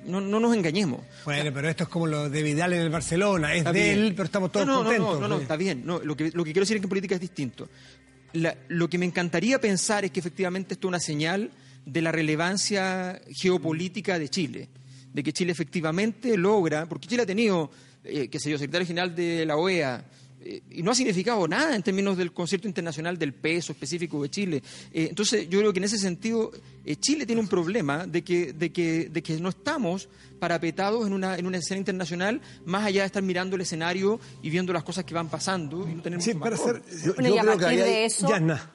[0.05, 1.01] No, no nos engañemos.
[1.25, 3.55] Bueno, pero esto es como lo de Vidal en el Barcelona.
[3.55, 3.89] Es de bien.
[3.97, 5.19] él, pero estamos todos no, no, no, contentos.
[5.21, 5.81] No, no, no, está bien.
[5.83, 7.67] No, lo, que, lo que quiero decir es que en política es distinto.
[8.33, 11.49] La- lo que me encantaría pensar es que efectivamente esto es una señal
[11.87, 14.69] de la relevancia geopolítica de Chile.
[15.11, 17.71] De que Chile efectivamente logra, porque Chile ha tenido,
[18.03, 20.05] eh, qué sé yo, secretario general de la OEA,
[20.45, 24.63] y no ha significado nada en términos del concierto internacional del peso específico de Chile.
[24.93, 26.51] Eh, entonces, yo creo que en ese sentido,
[26.85, 30.07] eh, Chile tiene un problema de que, de que, de que no estamos
[30.39, 34.49] parapetados en una, en una escena internacional, más allá de estar mirando el escenario y
[34.49, 36.81] viendo las cosas que van pasando y no tener Sí, para ser.
[37.03, 38.27] Yo- Bueno, y a creo que de eso,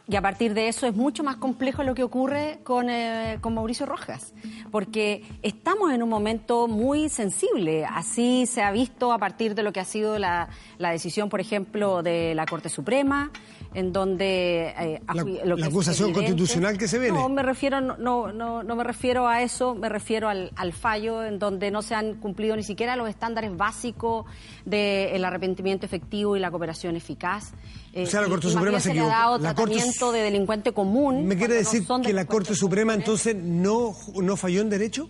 [0.08, 3.54] y a partir de eso es mucho más complejo lo que ocurre con, eh, con
[3.54, 4.32] Mauricio Rojas,
[4.70, 7.84] porque estamos en un momento muy sensible.
[7.84, 11.40] Así se ha visto a partir de lo que ha sido la, la decisión, por
[11.40, 13.30] ejemplo, de la Corte Suprema,
[13.74, 17.18] en donde eh, La- lo que la es acusación evidente- constitucional que se viene.
[17.18, 20.72] No, me refiero no, no, no, no me refiero a eso, me refiero al, al
[20.72, 24.26] fallo en donde no se han cumplido ni siquiera los estándares básicos
[24.64, 27.52] del arrepentimiento efectivo y la cooperación eficaz.
[27.92, 30.20] Eh, O sea, la Corte y Suprema bien se le ha dado La tratamiento de
[30.22, 31.26] delincuente común.
[31.26, 35.08] ¿Me quiere no decir que la Corte Suprema entonces no, no falló en derecho?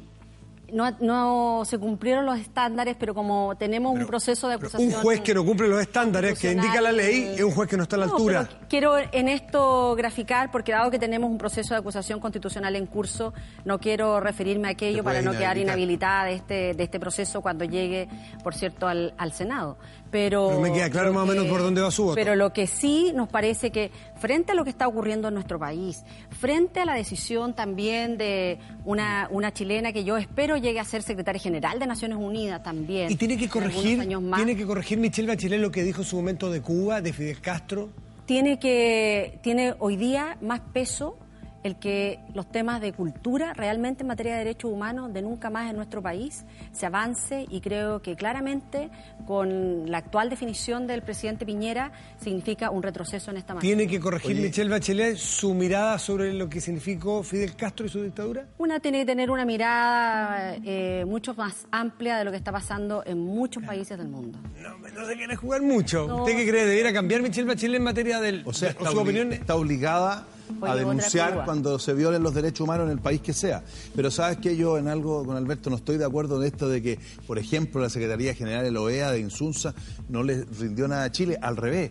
[0.72, 4.88] No, no se cumplieron los estándares, pero como tenemos un proceso de acusación...
[4.94, 7.76] Un juez que no cumple los estándares que indica la ley es un juez que
[7.76, 8.46] no está a la No, altura.
[8.48, 12.86] pero quiero en esto graficar, porque dado que tenemos un proceso de acusación constitucional en
[12.86, 13.32] curso,
[13.64, 17.64] no quiero referirme a aquello para no quedar inhabilitada de este, de este proceso cuando
[17.64, 18.08] llegue,
[18.42, 19.76] por cierto, al, al Senado.
[20.10, 22.14] Pero, Pero me queda claro más o menos por dónde va su voto.
[22.16, 25.58] Pero lo que sí nos parece que, frente a lo que está ocurriendo en nuestro
[25.58, 30.84] país, frente a la decisión también de una, una chilena que yo espero llegue a
[30.84, 33.10] ser secretaria general de Naciones Unidas también.
[33.10, 36.50] Y tiene que corregir, tiene que corregir Michelle Bachelet lo que dijo en su momento
[36.50, 37.90] de Cuba, de Fidel Castro.
[38.26, 41.16] tiene que tiene hoy día más peso
[41.62, 45.70] el que los temas de cultura realmente en materia de derechos humanos de nunca más
[45.70, 48.90] en nuestro país se avance y creo que claramente
[49.26, 53.76] con la actual definición del presidente Piñera significa un retroceso en esta materia.
[53.76, 58.02] ¿Tiene que corregir Michelle Bachelet su mirada sobre lo que significó Fidel Castro y su
[58.02, 58.46] dictadura?
[58.58, 63.02] Una tiene que tener una mirada eh, mucho más amplia de lo que está pasando
[63.04, 64.38] en muchos países del mundo.
[64.58, 66.06] No, no se quiere jugar mucho.
[66.06, 66.22] No.
[66.22, 66.64] ¿Usted qué cree?
[66.64, 69.32] ¿Debiera cambiar Michelle Bachelet en materia del, O sea, está, su opinión?
[69.32, 70.26] está obligada
[70.62, 73.62] a denunciar cuando se violen los derechos humanos en el país que sea.
[73.94, 76.82] Pero sabes que yo en algo con Alberto no estoy de acuerdo en esto de
[76.82, 79.74] que, por ejemplo, la Secretaría General de la OEA de Insunza
[80.08, 81.38] no le rindió nada a Chile.
[81.40, 81.90] Al revés.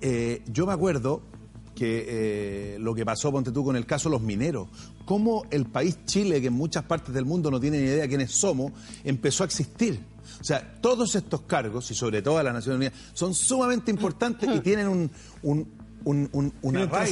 [0.00, 1.22] Eh, yo me acuerdo
[1.76, 4.68] que eh, lo que pasó, ponte tú, con el caso de los mineros.
[5.04, 8.32] Cómo el país Chile, que en muchas partes del mundo no tiene ni idea quiénes
[8.32, 8.72] somos,
[9.04, 10.00] empezó a existir.
[10.40, 14.48] O sea, todos estos cargos, y sobre todo a las Naciones Unidas, son sumamente importantes
[14.52, 15.10] y tienen un,
[15.42, 15.68] un,
[16.06, 16.52] un, un-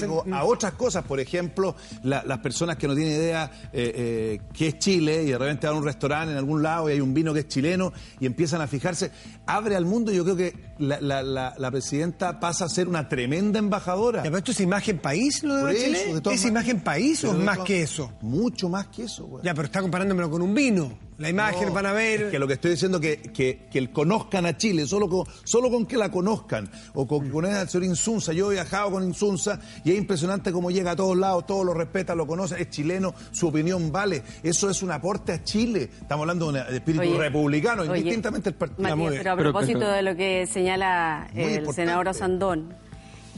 [0.09, 1.04] arraigo a otras cosas.
[1.04, 5.26] Por ejemplo, la- las personas que no tienen idea eh, eh, qué es Chile y
[5.33, 7.48] de repente van a un restaurante en algún lado y hay un vino que es
[7.48, 9.11] chileno y empiezan a fijarse,
[9.46, 10.11] abre al mundo.
[10.12, 14.22] Yo creo que la, la- la- la presidenta pasa a ser una tremenda embajadora.
[14.22, 17.38] Pero esto es imagen país, lo de Por eso, de ¿Es imagen país o Pero
[17.40, 18.12] es más todas- que eso?
[18.22, 19.44] Mucho más que eso, güey.
[19.44, 20.98] Ya, pero está comparándomelo con un vino.
[21.16, 22.22] La imagen No, van a ver.
[22.22, 25.24] es que lo que estoy diciendo que, que, que el conozcan a Chile, solo con,
[25.44, 29.04] solo con que la conozcan, o con, con el señor Insunza, yo he viajado con
[29.04, 32.68] Insunza y es impresionante cómo llega a todos lados, todos lo respetan, lo conocen, es
[32.70, 34.24] chileno, su opinión vale.
[34.42, 35.88] Eso es un aporte a Chile.
[36.00, 38.82] Estamos hablando de un espíritu Oye, republicano, oye, indistintamente el partido.
[38.96, 41.74] Matías, pero a propósito pero- de lo que señala Muy el importante.
[41.74, 42.74] senador Osandón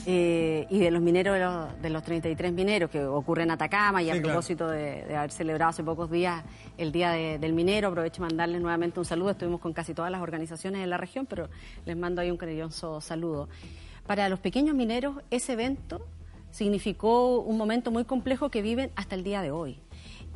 [0.06, 4.00] eh, y de los mineros, de los, de los 33 mineros que ocurren en Atacama
[4.00, 4.34] y a Sí, claro.
[4.34, 6.44] propósito de, de haber celebrado hace pocos días
[6.78, 9.30] el Día de- del Minero, aprovecho de mandarles nuevamente un saludo.
[9.30, 11.48] Estuvimos con casi todas las organizaciones de la región, pero
[11.84, 13.48] les mando ahí un cariñoso saludo.
[14.06, 16.06] Para los pequeños mineros, ese evento
[16.52, 19.80] significó un momento muy complejo que viven hasta el día de hoy.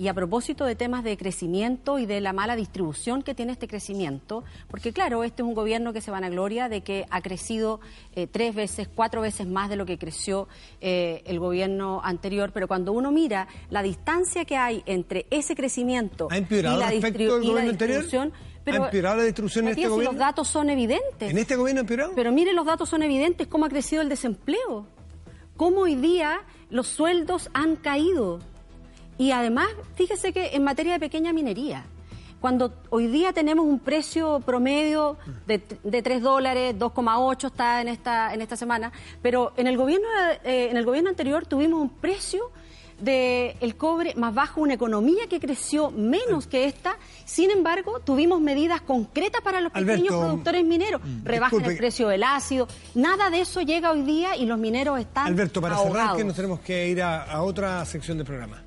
[0.01, 3.69] Y a propósito de temas de crecimiento y de la mala distribución que tiene este
[3.69, 7.81] crecimiento, porque claro, este es un gobierno que se vanagloria de que ha crecido
[8.15, 10.49] eh, tres veces, cuatro veces más de lo que creció
[10.81, 16.29] eh, el gobierno anterior, pero cuando uno mira la distancia que hay entre ese crecimiento
[16.31, 18.03] ¿Ha empeorado y la, respecto distribu- al y la gobierno anterior?
[18.03, 18.33] distribución,
[18.67, 20.13] ¿Ha empeorado la distribución en este Matías, si gobierno?
[20.13, 21.31] los datos son evidentes.
[21.31, 22.13] ¿En este gobierno ha empeorado?
[22.15, 24.87] Pero mire, los datos son evidentes, cómo ha crecido el desempleo,
[25.59, 28.39] cómo hoy día los sueldos han caído.
[29.21, 31.85] Y además, fíjese que en materia de pequeña minería,
[32.41, 38.33] cuando hoy día tenemos un precio promedio de, de 3 dólares, 2,8 está en esta,
[38.33, 40.09] en esta semana, pero en el gobierno,
[40.43, 42.51] eh, en el gobierno anterior tuvimos un precio
[42.99, 48.41] del el cobre más bajo, una economía que creció menos que esta, sin embargo, tuvimos
[48.41, 51.73] medidas concretas para los pequeños productores mineros, rebajan disculpe.
[51.73, 55.61] el precio del ácido, nada de eso llega hoy día y los mineros están Alberto,
[55.61, 58.65] para cerrar, que nos tenemos que ir a, a otra sección del programa.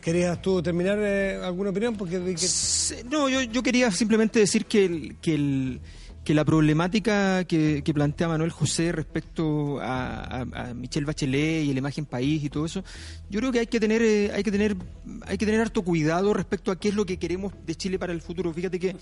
[0.00, 1.94] ¿Querías tú terminar eh, alguna opinión?
[1.96, 3.04] Porque que...
[3.10, 5.80] No, yo, yo quería simplemente decir que, el- que, el-
[6.24, 11.72] que la problemática que, que plantea Manuel José respecto a, a- a Michelle Bachelet y
[11.72, 12.84] la imagen país y todo eso,
[13.30, 14.76] yo creo que hay que tener eh, hay que tener
[15.26, 18.12] hay que tener harto cuidado respecto a qué es lo que queremos de Chile para
[18.12, 18.52] el futuro.
[18.52, 18.96] Fíjate que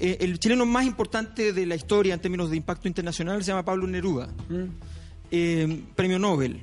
[0.00, 3.64] eh, el chileno más importante de la historia en términos de impacto internacional se llama
[3.64, 4.28] Pablo Neruda,
[5.30, 6.62] eh, premio Nobel.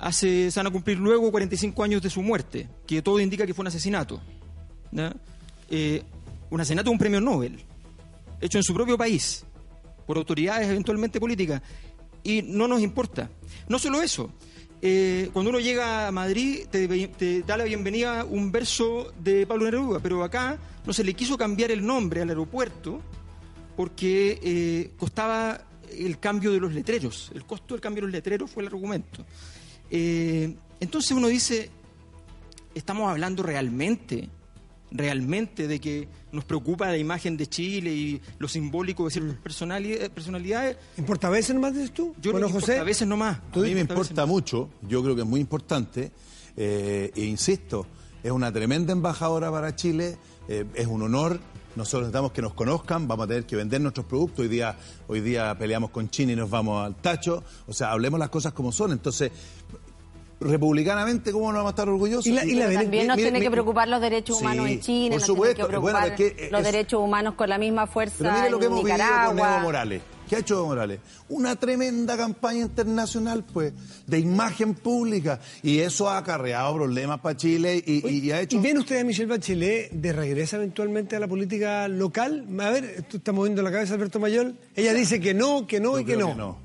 [0.00, 3.54] Hace, se van a cumplir luego 45 años de su muerte, que todo indica que
[3.54, 4.20] fue un asesinato.
[5.70, 6.02] Eh,
[6.50, 7.58] un asesinato de un premio Nobel,
[8.40, 9.44] hecho en su propio país,
[10.06, 11.62] por autoridades eventualmente políticas,
[12.22, 13.28] y no nos importa.
[13.68, 14.30] No solo eso,
[14.80, 19.64] eh, cuando uno llega a Madrid te, te da la bienvenida un verso de Pablo
[19.64, 20.56] Neruda, pero acá
[20.86, 23.02] no se le quiso cambiar el nombre al aeropuerto
[23.76, 28.50] porque eh, costaba el cambio de los letreros, el costo del cambio de los letreros
[28.50, 29.24] fue el argumento.
[29.90, 31.70] Eh, entonces uno dice,
[32.74, 34.28] ¿estamos hablando realmente,
[34.90, 40.10] realmente de que nos preocupa la imagen de Chile y lo simbólico de ciertas personalidades?
[40.10, 40.76] personalidades?
[40.96, 42.14] ¿Importa a veces nomás dices tú?
[42.20, 43.38] Yo bueno, que José, a veces nomás.
[43.52, 46.12] A mí me importa mucho, yo creo que es muy importante,
[46.56, 47.86] eh, e insisto,
[48.22, 50.16] es una tremenda embajadora para Chile,
[50.48, 51.40] eh, es un honor.
[51.76, 54.40] Nosotros necesitamos que nos conozcan, vamos a tener que vender nuestros productos.
[54.40, 57.44] Hoy día, hoy día peleamos con China y nos vamos al tacho.
[57.68, 58.90] O sea, hablemos las cosas como son.
[58.90, 59.30] Entonces,
[60.40, 62.26] republicanamente, ¿cómo no vamos a estar orgullosos?
[62.26, 64.38] Y la- y la Pero Mire, también nos mire, tiene que mire, preocupar los derechos
[64.38, 65.54] sí, humanos en China, por nos supuesto.
[65.56, 68.50] tienen que Bueno, preocupar es que los derechos humanos con la misma fuerza Pero mire
[68.50, 69.38] lo que en hemos vivido con.
[69.38, 70.02] Evo Morales.
[70.28, 71.00] ¿Qué ha hecho Evo Morales?
[71.30, 73.72] Una tremenda campaña internacional, pues,
[74.06, 75.40] de imagen pública.
[75.62, 78.58] Y eso ha acarreado problemas para Chile y, y- y ha hecho...
[78.58, 82.46] ¿Y ven a Michelle Bachelet de regresa eventualmente a la política local?
[82.60, 84.52] A ver, tú estás moviendo la cabeza, Alberto Mayor.
[84.76, 86.58] Ella dice que no, que no Yo y que no.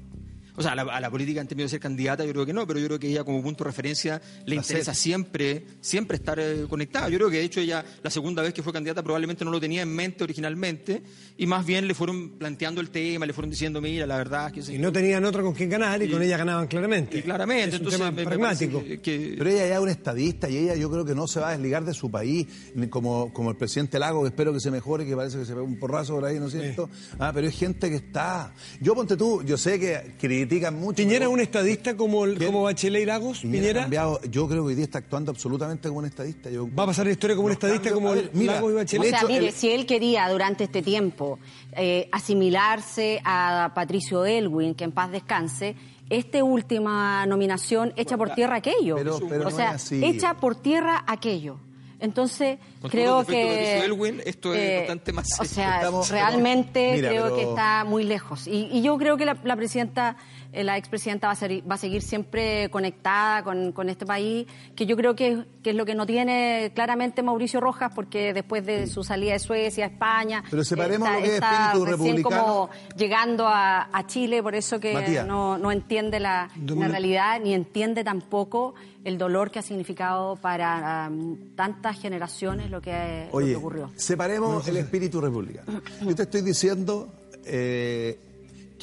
[0.55, 2.53] O sea, a la, a la política en términos de ser candidata, yo creo que
[2.53, 5.01] no, pero yo creo que ella como punto de referencia le interesa ser.
[5.01, 7.09] siempre, siempre estar eh, conectada.
[7.09, 9.59] Yo creo que de hecho ella, la segunda vez que fue candidata, probablemente no lo
[9.59, 11.01] tenía en mente originalmente,
[11.37, 14.53] y más bien le fueron planteando el tema, le fueron diciendo, mira, la verdad es
[14.53, 14.75] que sí.
[14.75, 17.17] Y no tenían otra con quien ganar y, con ella ganaban claramente.
[17.17, 18.83] Y claramente, Es un entonces tema me- me pragmático.
[19.01, 21.49] que- Pero ella ya es una estadista y ella yo creo que no se va
[21.49, 22.45] a desligar de su país,
[22.91, 25.61] como, como el presidente Lago, que espero que se mejore, que parece que se ve
[25.61, 26.89] un porrazo por ahí, ¿no es cierto?
[27.17, 28.53] Ah, pero es gente que está...
[28.79, 30.13] Yo, ponte tú, yo sé que
[30.47, 30.97] critican mucho...
[30.97, 33.39] ¿Piñera es un estadista como, el- como Bachelet y Lagos?
[33.39, 33.87] Piñera
[34.29, 36.49] yo creo que hoy día está actuando absolutamente como un estadista.
[36.49, 38.73] Yo- ¿Va a pasar la historia como un estadista cambios- como ver, mira, Lagos y
[38.73, 39.09] O Bachelet?
[39.09, 41.39] sea, hecho, mire, el- si él quería durante este tiempo
[41.75, 45.75] eh, asimilarse a Patricio Elwin, que en paz descanse,
[46.09, 48.95] esta última nominación echa por tierra aquello.
[48.95, 50.03] Pero- pero o no sea, es así.
[50.03, 51.57] echa por tierra aquello.
[51.99, 53.41] Entonces, Con creo que...
[53.41, 53.47] eh,
[53.79, 57.85] Patricio Elwin, esto es bastante más O sea, Estamos- realmente Mira, creo pero- que está
[57.85, 58.45] muy lejos.
[58.45, 61.75] Y, y yo creo que la, la presidenta eh, la expresidenta va a, ser- va
[61.75, 64.45] a seguir siempre conectada con, con este país,
[64.75, 68.65] que yo creo que, que es lo que no tiene claramente Mauricio Rojas, porque después
[68.65, 72.15] de su salida de Suecia, España, Pero separemos está, lo que es está espíritu recién
[72.17, 72.45] republicano.
[72.45, 75.25] como llegando a, a Chile, por eso que Matías.
[75.25, 81.55] no, no entiende la, realidad, ni entiende tampoco el dolor que ha significado para um,
[81.55, 83.89] tantas generaciones lo que, lo que Oye, ocurrió.
[83.95, 85.81] separemos el espíritu republicano.
[86.01, 87.09] Yo te estoy diciendo
[87.45, 88.17] eh,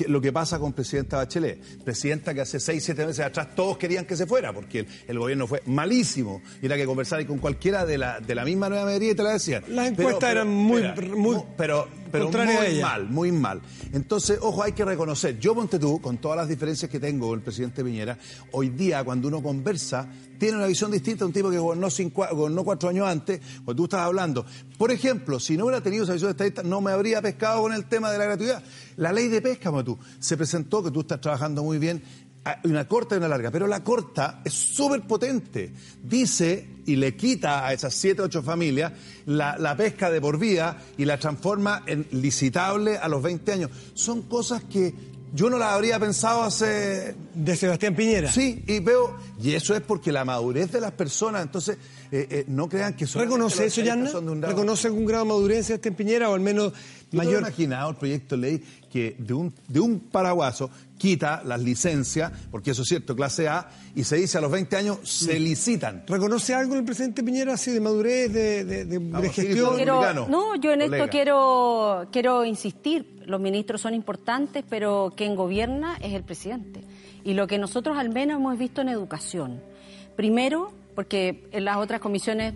[0.08, 1.58] lo que pasa con presidenta Bachelet.
[1.84, 5.18] Presidenta que hace seis, siete meses atrás todos querían que se fuera, porque el, el
[5.18, 6.42] gobierno fue malísimo.
[6.62, 9.22] Y era que conversar con cualquiera de la, de la misma nueva mayoría y te
[9.22, 9.62] la decían.
[9.68, 10.82] Las encuestas eran muy-
[11.16, 11.46] muy no,
[12.10, 12.86] pero, a muy ella.
[12.86, 13.60] mal, muy mal.
[13.92, 15.38] Entonces, ojo, hay que reconocer.
[15.38, 18.18] Yo, ponte tú, con todas las diferencias que tengo con el presidente Piñera,
[18.52, 20.08] hoy día, cuando uno conversa,
[20.38, 23.74] tiene una visión distinta a un tipo que gobernó, cinco, gobernó cuatro años antes, cuando
[23.74, 24.46] tú estabas hablando.
[24.78, 27.84] Por ejemplo, si no hubiera tenido esa visión estadista, no me habría pescado con el
[27.86, 28.62] tema de la gratuidad.
[28.96, 32.02] La ley de pesca, tú, se presentó, que tú estás trabajando muy bien,
[32.64, 35.72] una corta y una larga, pero la corta es súper potente.
[36.02, 38.92] Dice y le quita a esas siete, ocho familias
[39.26, 43.70] la, la pesca de por vida y la transforma en licitable a los 20 años.
[43.94, 44.92] Son cosas que
[45.32, 48.32] yo no las habría pensado hace De Sebastián Piñera.
[48.32, 51.78] Sí, y veo, y eso es porque la madurez de las personas, entonces,
[52.10, 54.10] eh, eh, no crean que solamente ¿Reconoce eso, Yanna?
[54.10, 54.56] son de un grado.
[54.56, 57.40] ¿Reconoce algún grado de madurez de Sebastián Piñera o al menos ¿Tú te has mayor?
[57.42, 60.68] imaginado el proyecto de ley que de un, de un paraguaso
[60.98, 64.76] quita las licencias, porque eso es cierto, clase A, y se dice a los 20
[64.76, 66.04] años se licitan?
[66.06, 69.76] ¿Reconoce algo el presidente Piñera así de madurez, de, de- de- de Vamos, gestión?
[69.76, 70.96] Quiero- no, yo en colega.
[71.04, 73.20] esto quiero, quiero insistir.
[73.24, 76.82] Los ministros son importantes, pero quien gobierna es el presidente.
[77.24, 79.60] Y lo que nosotros al menos hemos visto en educación.
[80.16, 82.54] Primero, porque en las otras comisiones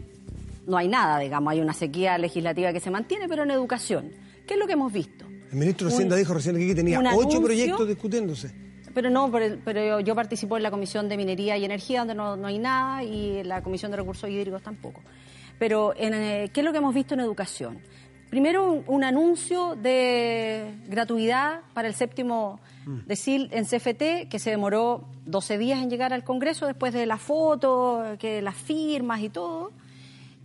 [0.66, 4.11] no hay nada, digamos, hay una sequía legislativa que se mantiene, pero en educación.
[4.47, 5.24] ¿Qué es lo que hemos visto?
[5.55, 8.52] El ministro de Un- Hacienda dijo recién aquí que tenía ocho proyectos discutiéndose.
[8.92, 12.14] Pero no, pero, pero yo, yo participo en la Comisión de Minería y Energía, donde
[12.14, 15.00] no, no hay nada, y en la Comisión de Recursos Hídricos tampoco.
[15.59, 17.78] Pero, en, eh, ¿qué es lo que hemos visto en educación?
[18.30, 22.59] Primero, un, un anuncio de gratuidad para el séptimo
[23.07, 27.16] decil en CFT, que se demoró 12 días en llegar al Congreso después de la
[27.16, 29.70] foto, que las firmas y todo.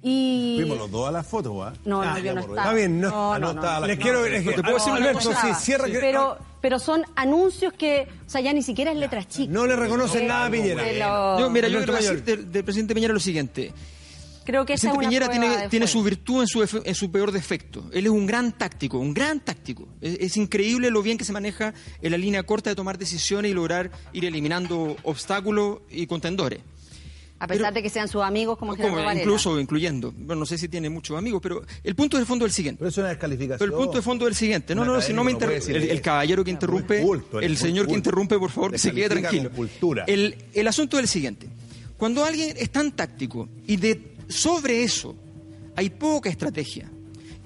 [0.01, 0.55] Y...
[0.59, 1.73] Fuimos los dos a la foto, ¿va?
[1.83, 2.61] No, no, Ah, yo no estaba.
[2.61, 3.09] Está bien, no.
[3.09, 3.59] No, Ah, no no, no.
[3.61, 6.37] estaba la- Les quiero es que- ¿Te puedo decir una Alberto, sí, cierra que- Pero,
[6.61, 9.49] pero son anuncios que, o sea, ya ni siquiera es letras chicas.
[9.53, 10.83] No le reconocen nada a Piñera.
[10.93, 12.43] Lo- Yo, mira, yo quiero decir Mayor.
[12.45, 13.73] del, presidente Piñera lo siguiente.
[14.45, 16.95] Creo que El esa es presidente una Piñera tiene, tiene su virtud en su, en
[16.95, 17.83] su peor defecto.
[17.93, 19.87] Él es un gran táctico, un gran táctico.
[20.01, 23.51] Es, es increíble lo bien que se maneja en la línea corta de tomar decisiones
[23.51, 26.61] y lograr ir eliminando obstáculos y contendores.
[27.41, 29.21] A pesar Pero- de que sean sus amigos como Como Gerardo Varela.
[29.21, 30.11] incluso incluyendo.
[30.11, 32.79] Bueno, no sé si tiene muchos amigos, pero el punto del fondo es el siguiente.
[32.79, 33.59] Pero eso es una descalificación.
[33.59, 34.75] Pero el punto de fondo es el siguiente.
[34.75, 35.91] No, no, no, si no me no interrumpe.
[35.91, 39.51] El, caballero que interrumpe, culto, el señor que interrumpe, por favor, que se quede tranquilo.
[39.51, 40.03] cultura.
[40.05, 41.47] El, el asunto es el siguiente.
[41.97, 45.15] Cuando alguien es tan táctico y de sobre eso
[45.75, 46.89] hay poca estrategia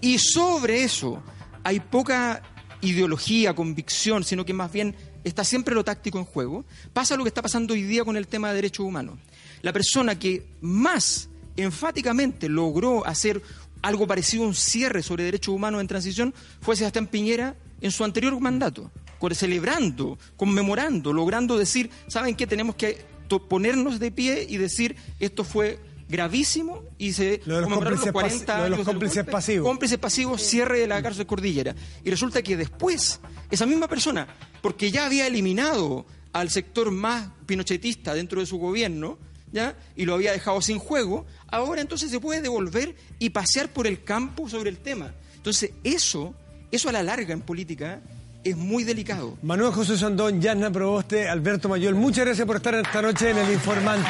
[0.01, 1.21] y sobre eso
[1.63, 2.41] hay poca
[2.81, 7.29] ideología, convicción, sino que más bien está siempre lo táctico en juego, pasa lo que
[7.29, 9.17] está pasando hoy día con el tema de derechos humanos.
[9.63, 13.41] La persona que más enfáticamente logró hacer
[13.81, 18.03] algo parecido a un cierre sobre derechos humanos en transición fue Sebastián Piñera en su
[18.03, 18.91] anterior mandato,
[19.31, 22.45] celebrando, conmemorando, logrando decir, ¿saben qué?
[22.45, 23.05] Tenemos que
[23.49, 28.57] ponernos de pie y decir, esto fue gravísimo y se Lo de los cómplices pas-
[28.57, 29.31] lo de los cómplices golpe.
[29.31, 29.67] pasivos.
[29.67, 31.73] Cómplices pasivos, cierre de la cárcel Cordillera.
[32.03, 34.27] Y resulta que después, esa misma persona,
[34.61, 39.17] porque ya había eliminado al sector más pinochetista dentro de su gobierno,
[39.53, 39.77] ¿ya?
[39.95, 44.03] y lo había dejado sin juego, ahora entonces se puede devolver y pasear por el
[44.03, 45.13] campo sobre el tema.
[45.35, 46.33] Entonces, eso,
[46.71, 48.01] eso a la larga en política
[48.43, 49.37] es muy delicado.
[49.41, 53.53] Manuel José Sandón, Yasna Proboste, Alberto Mayol, muchas gracias por estar esta noche en El
[53.53, 54.01] Informante.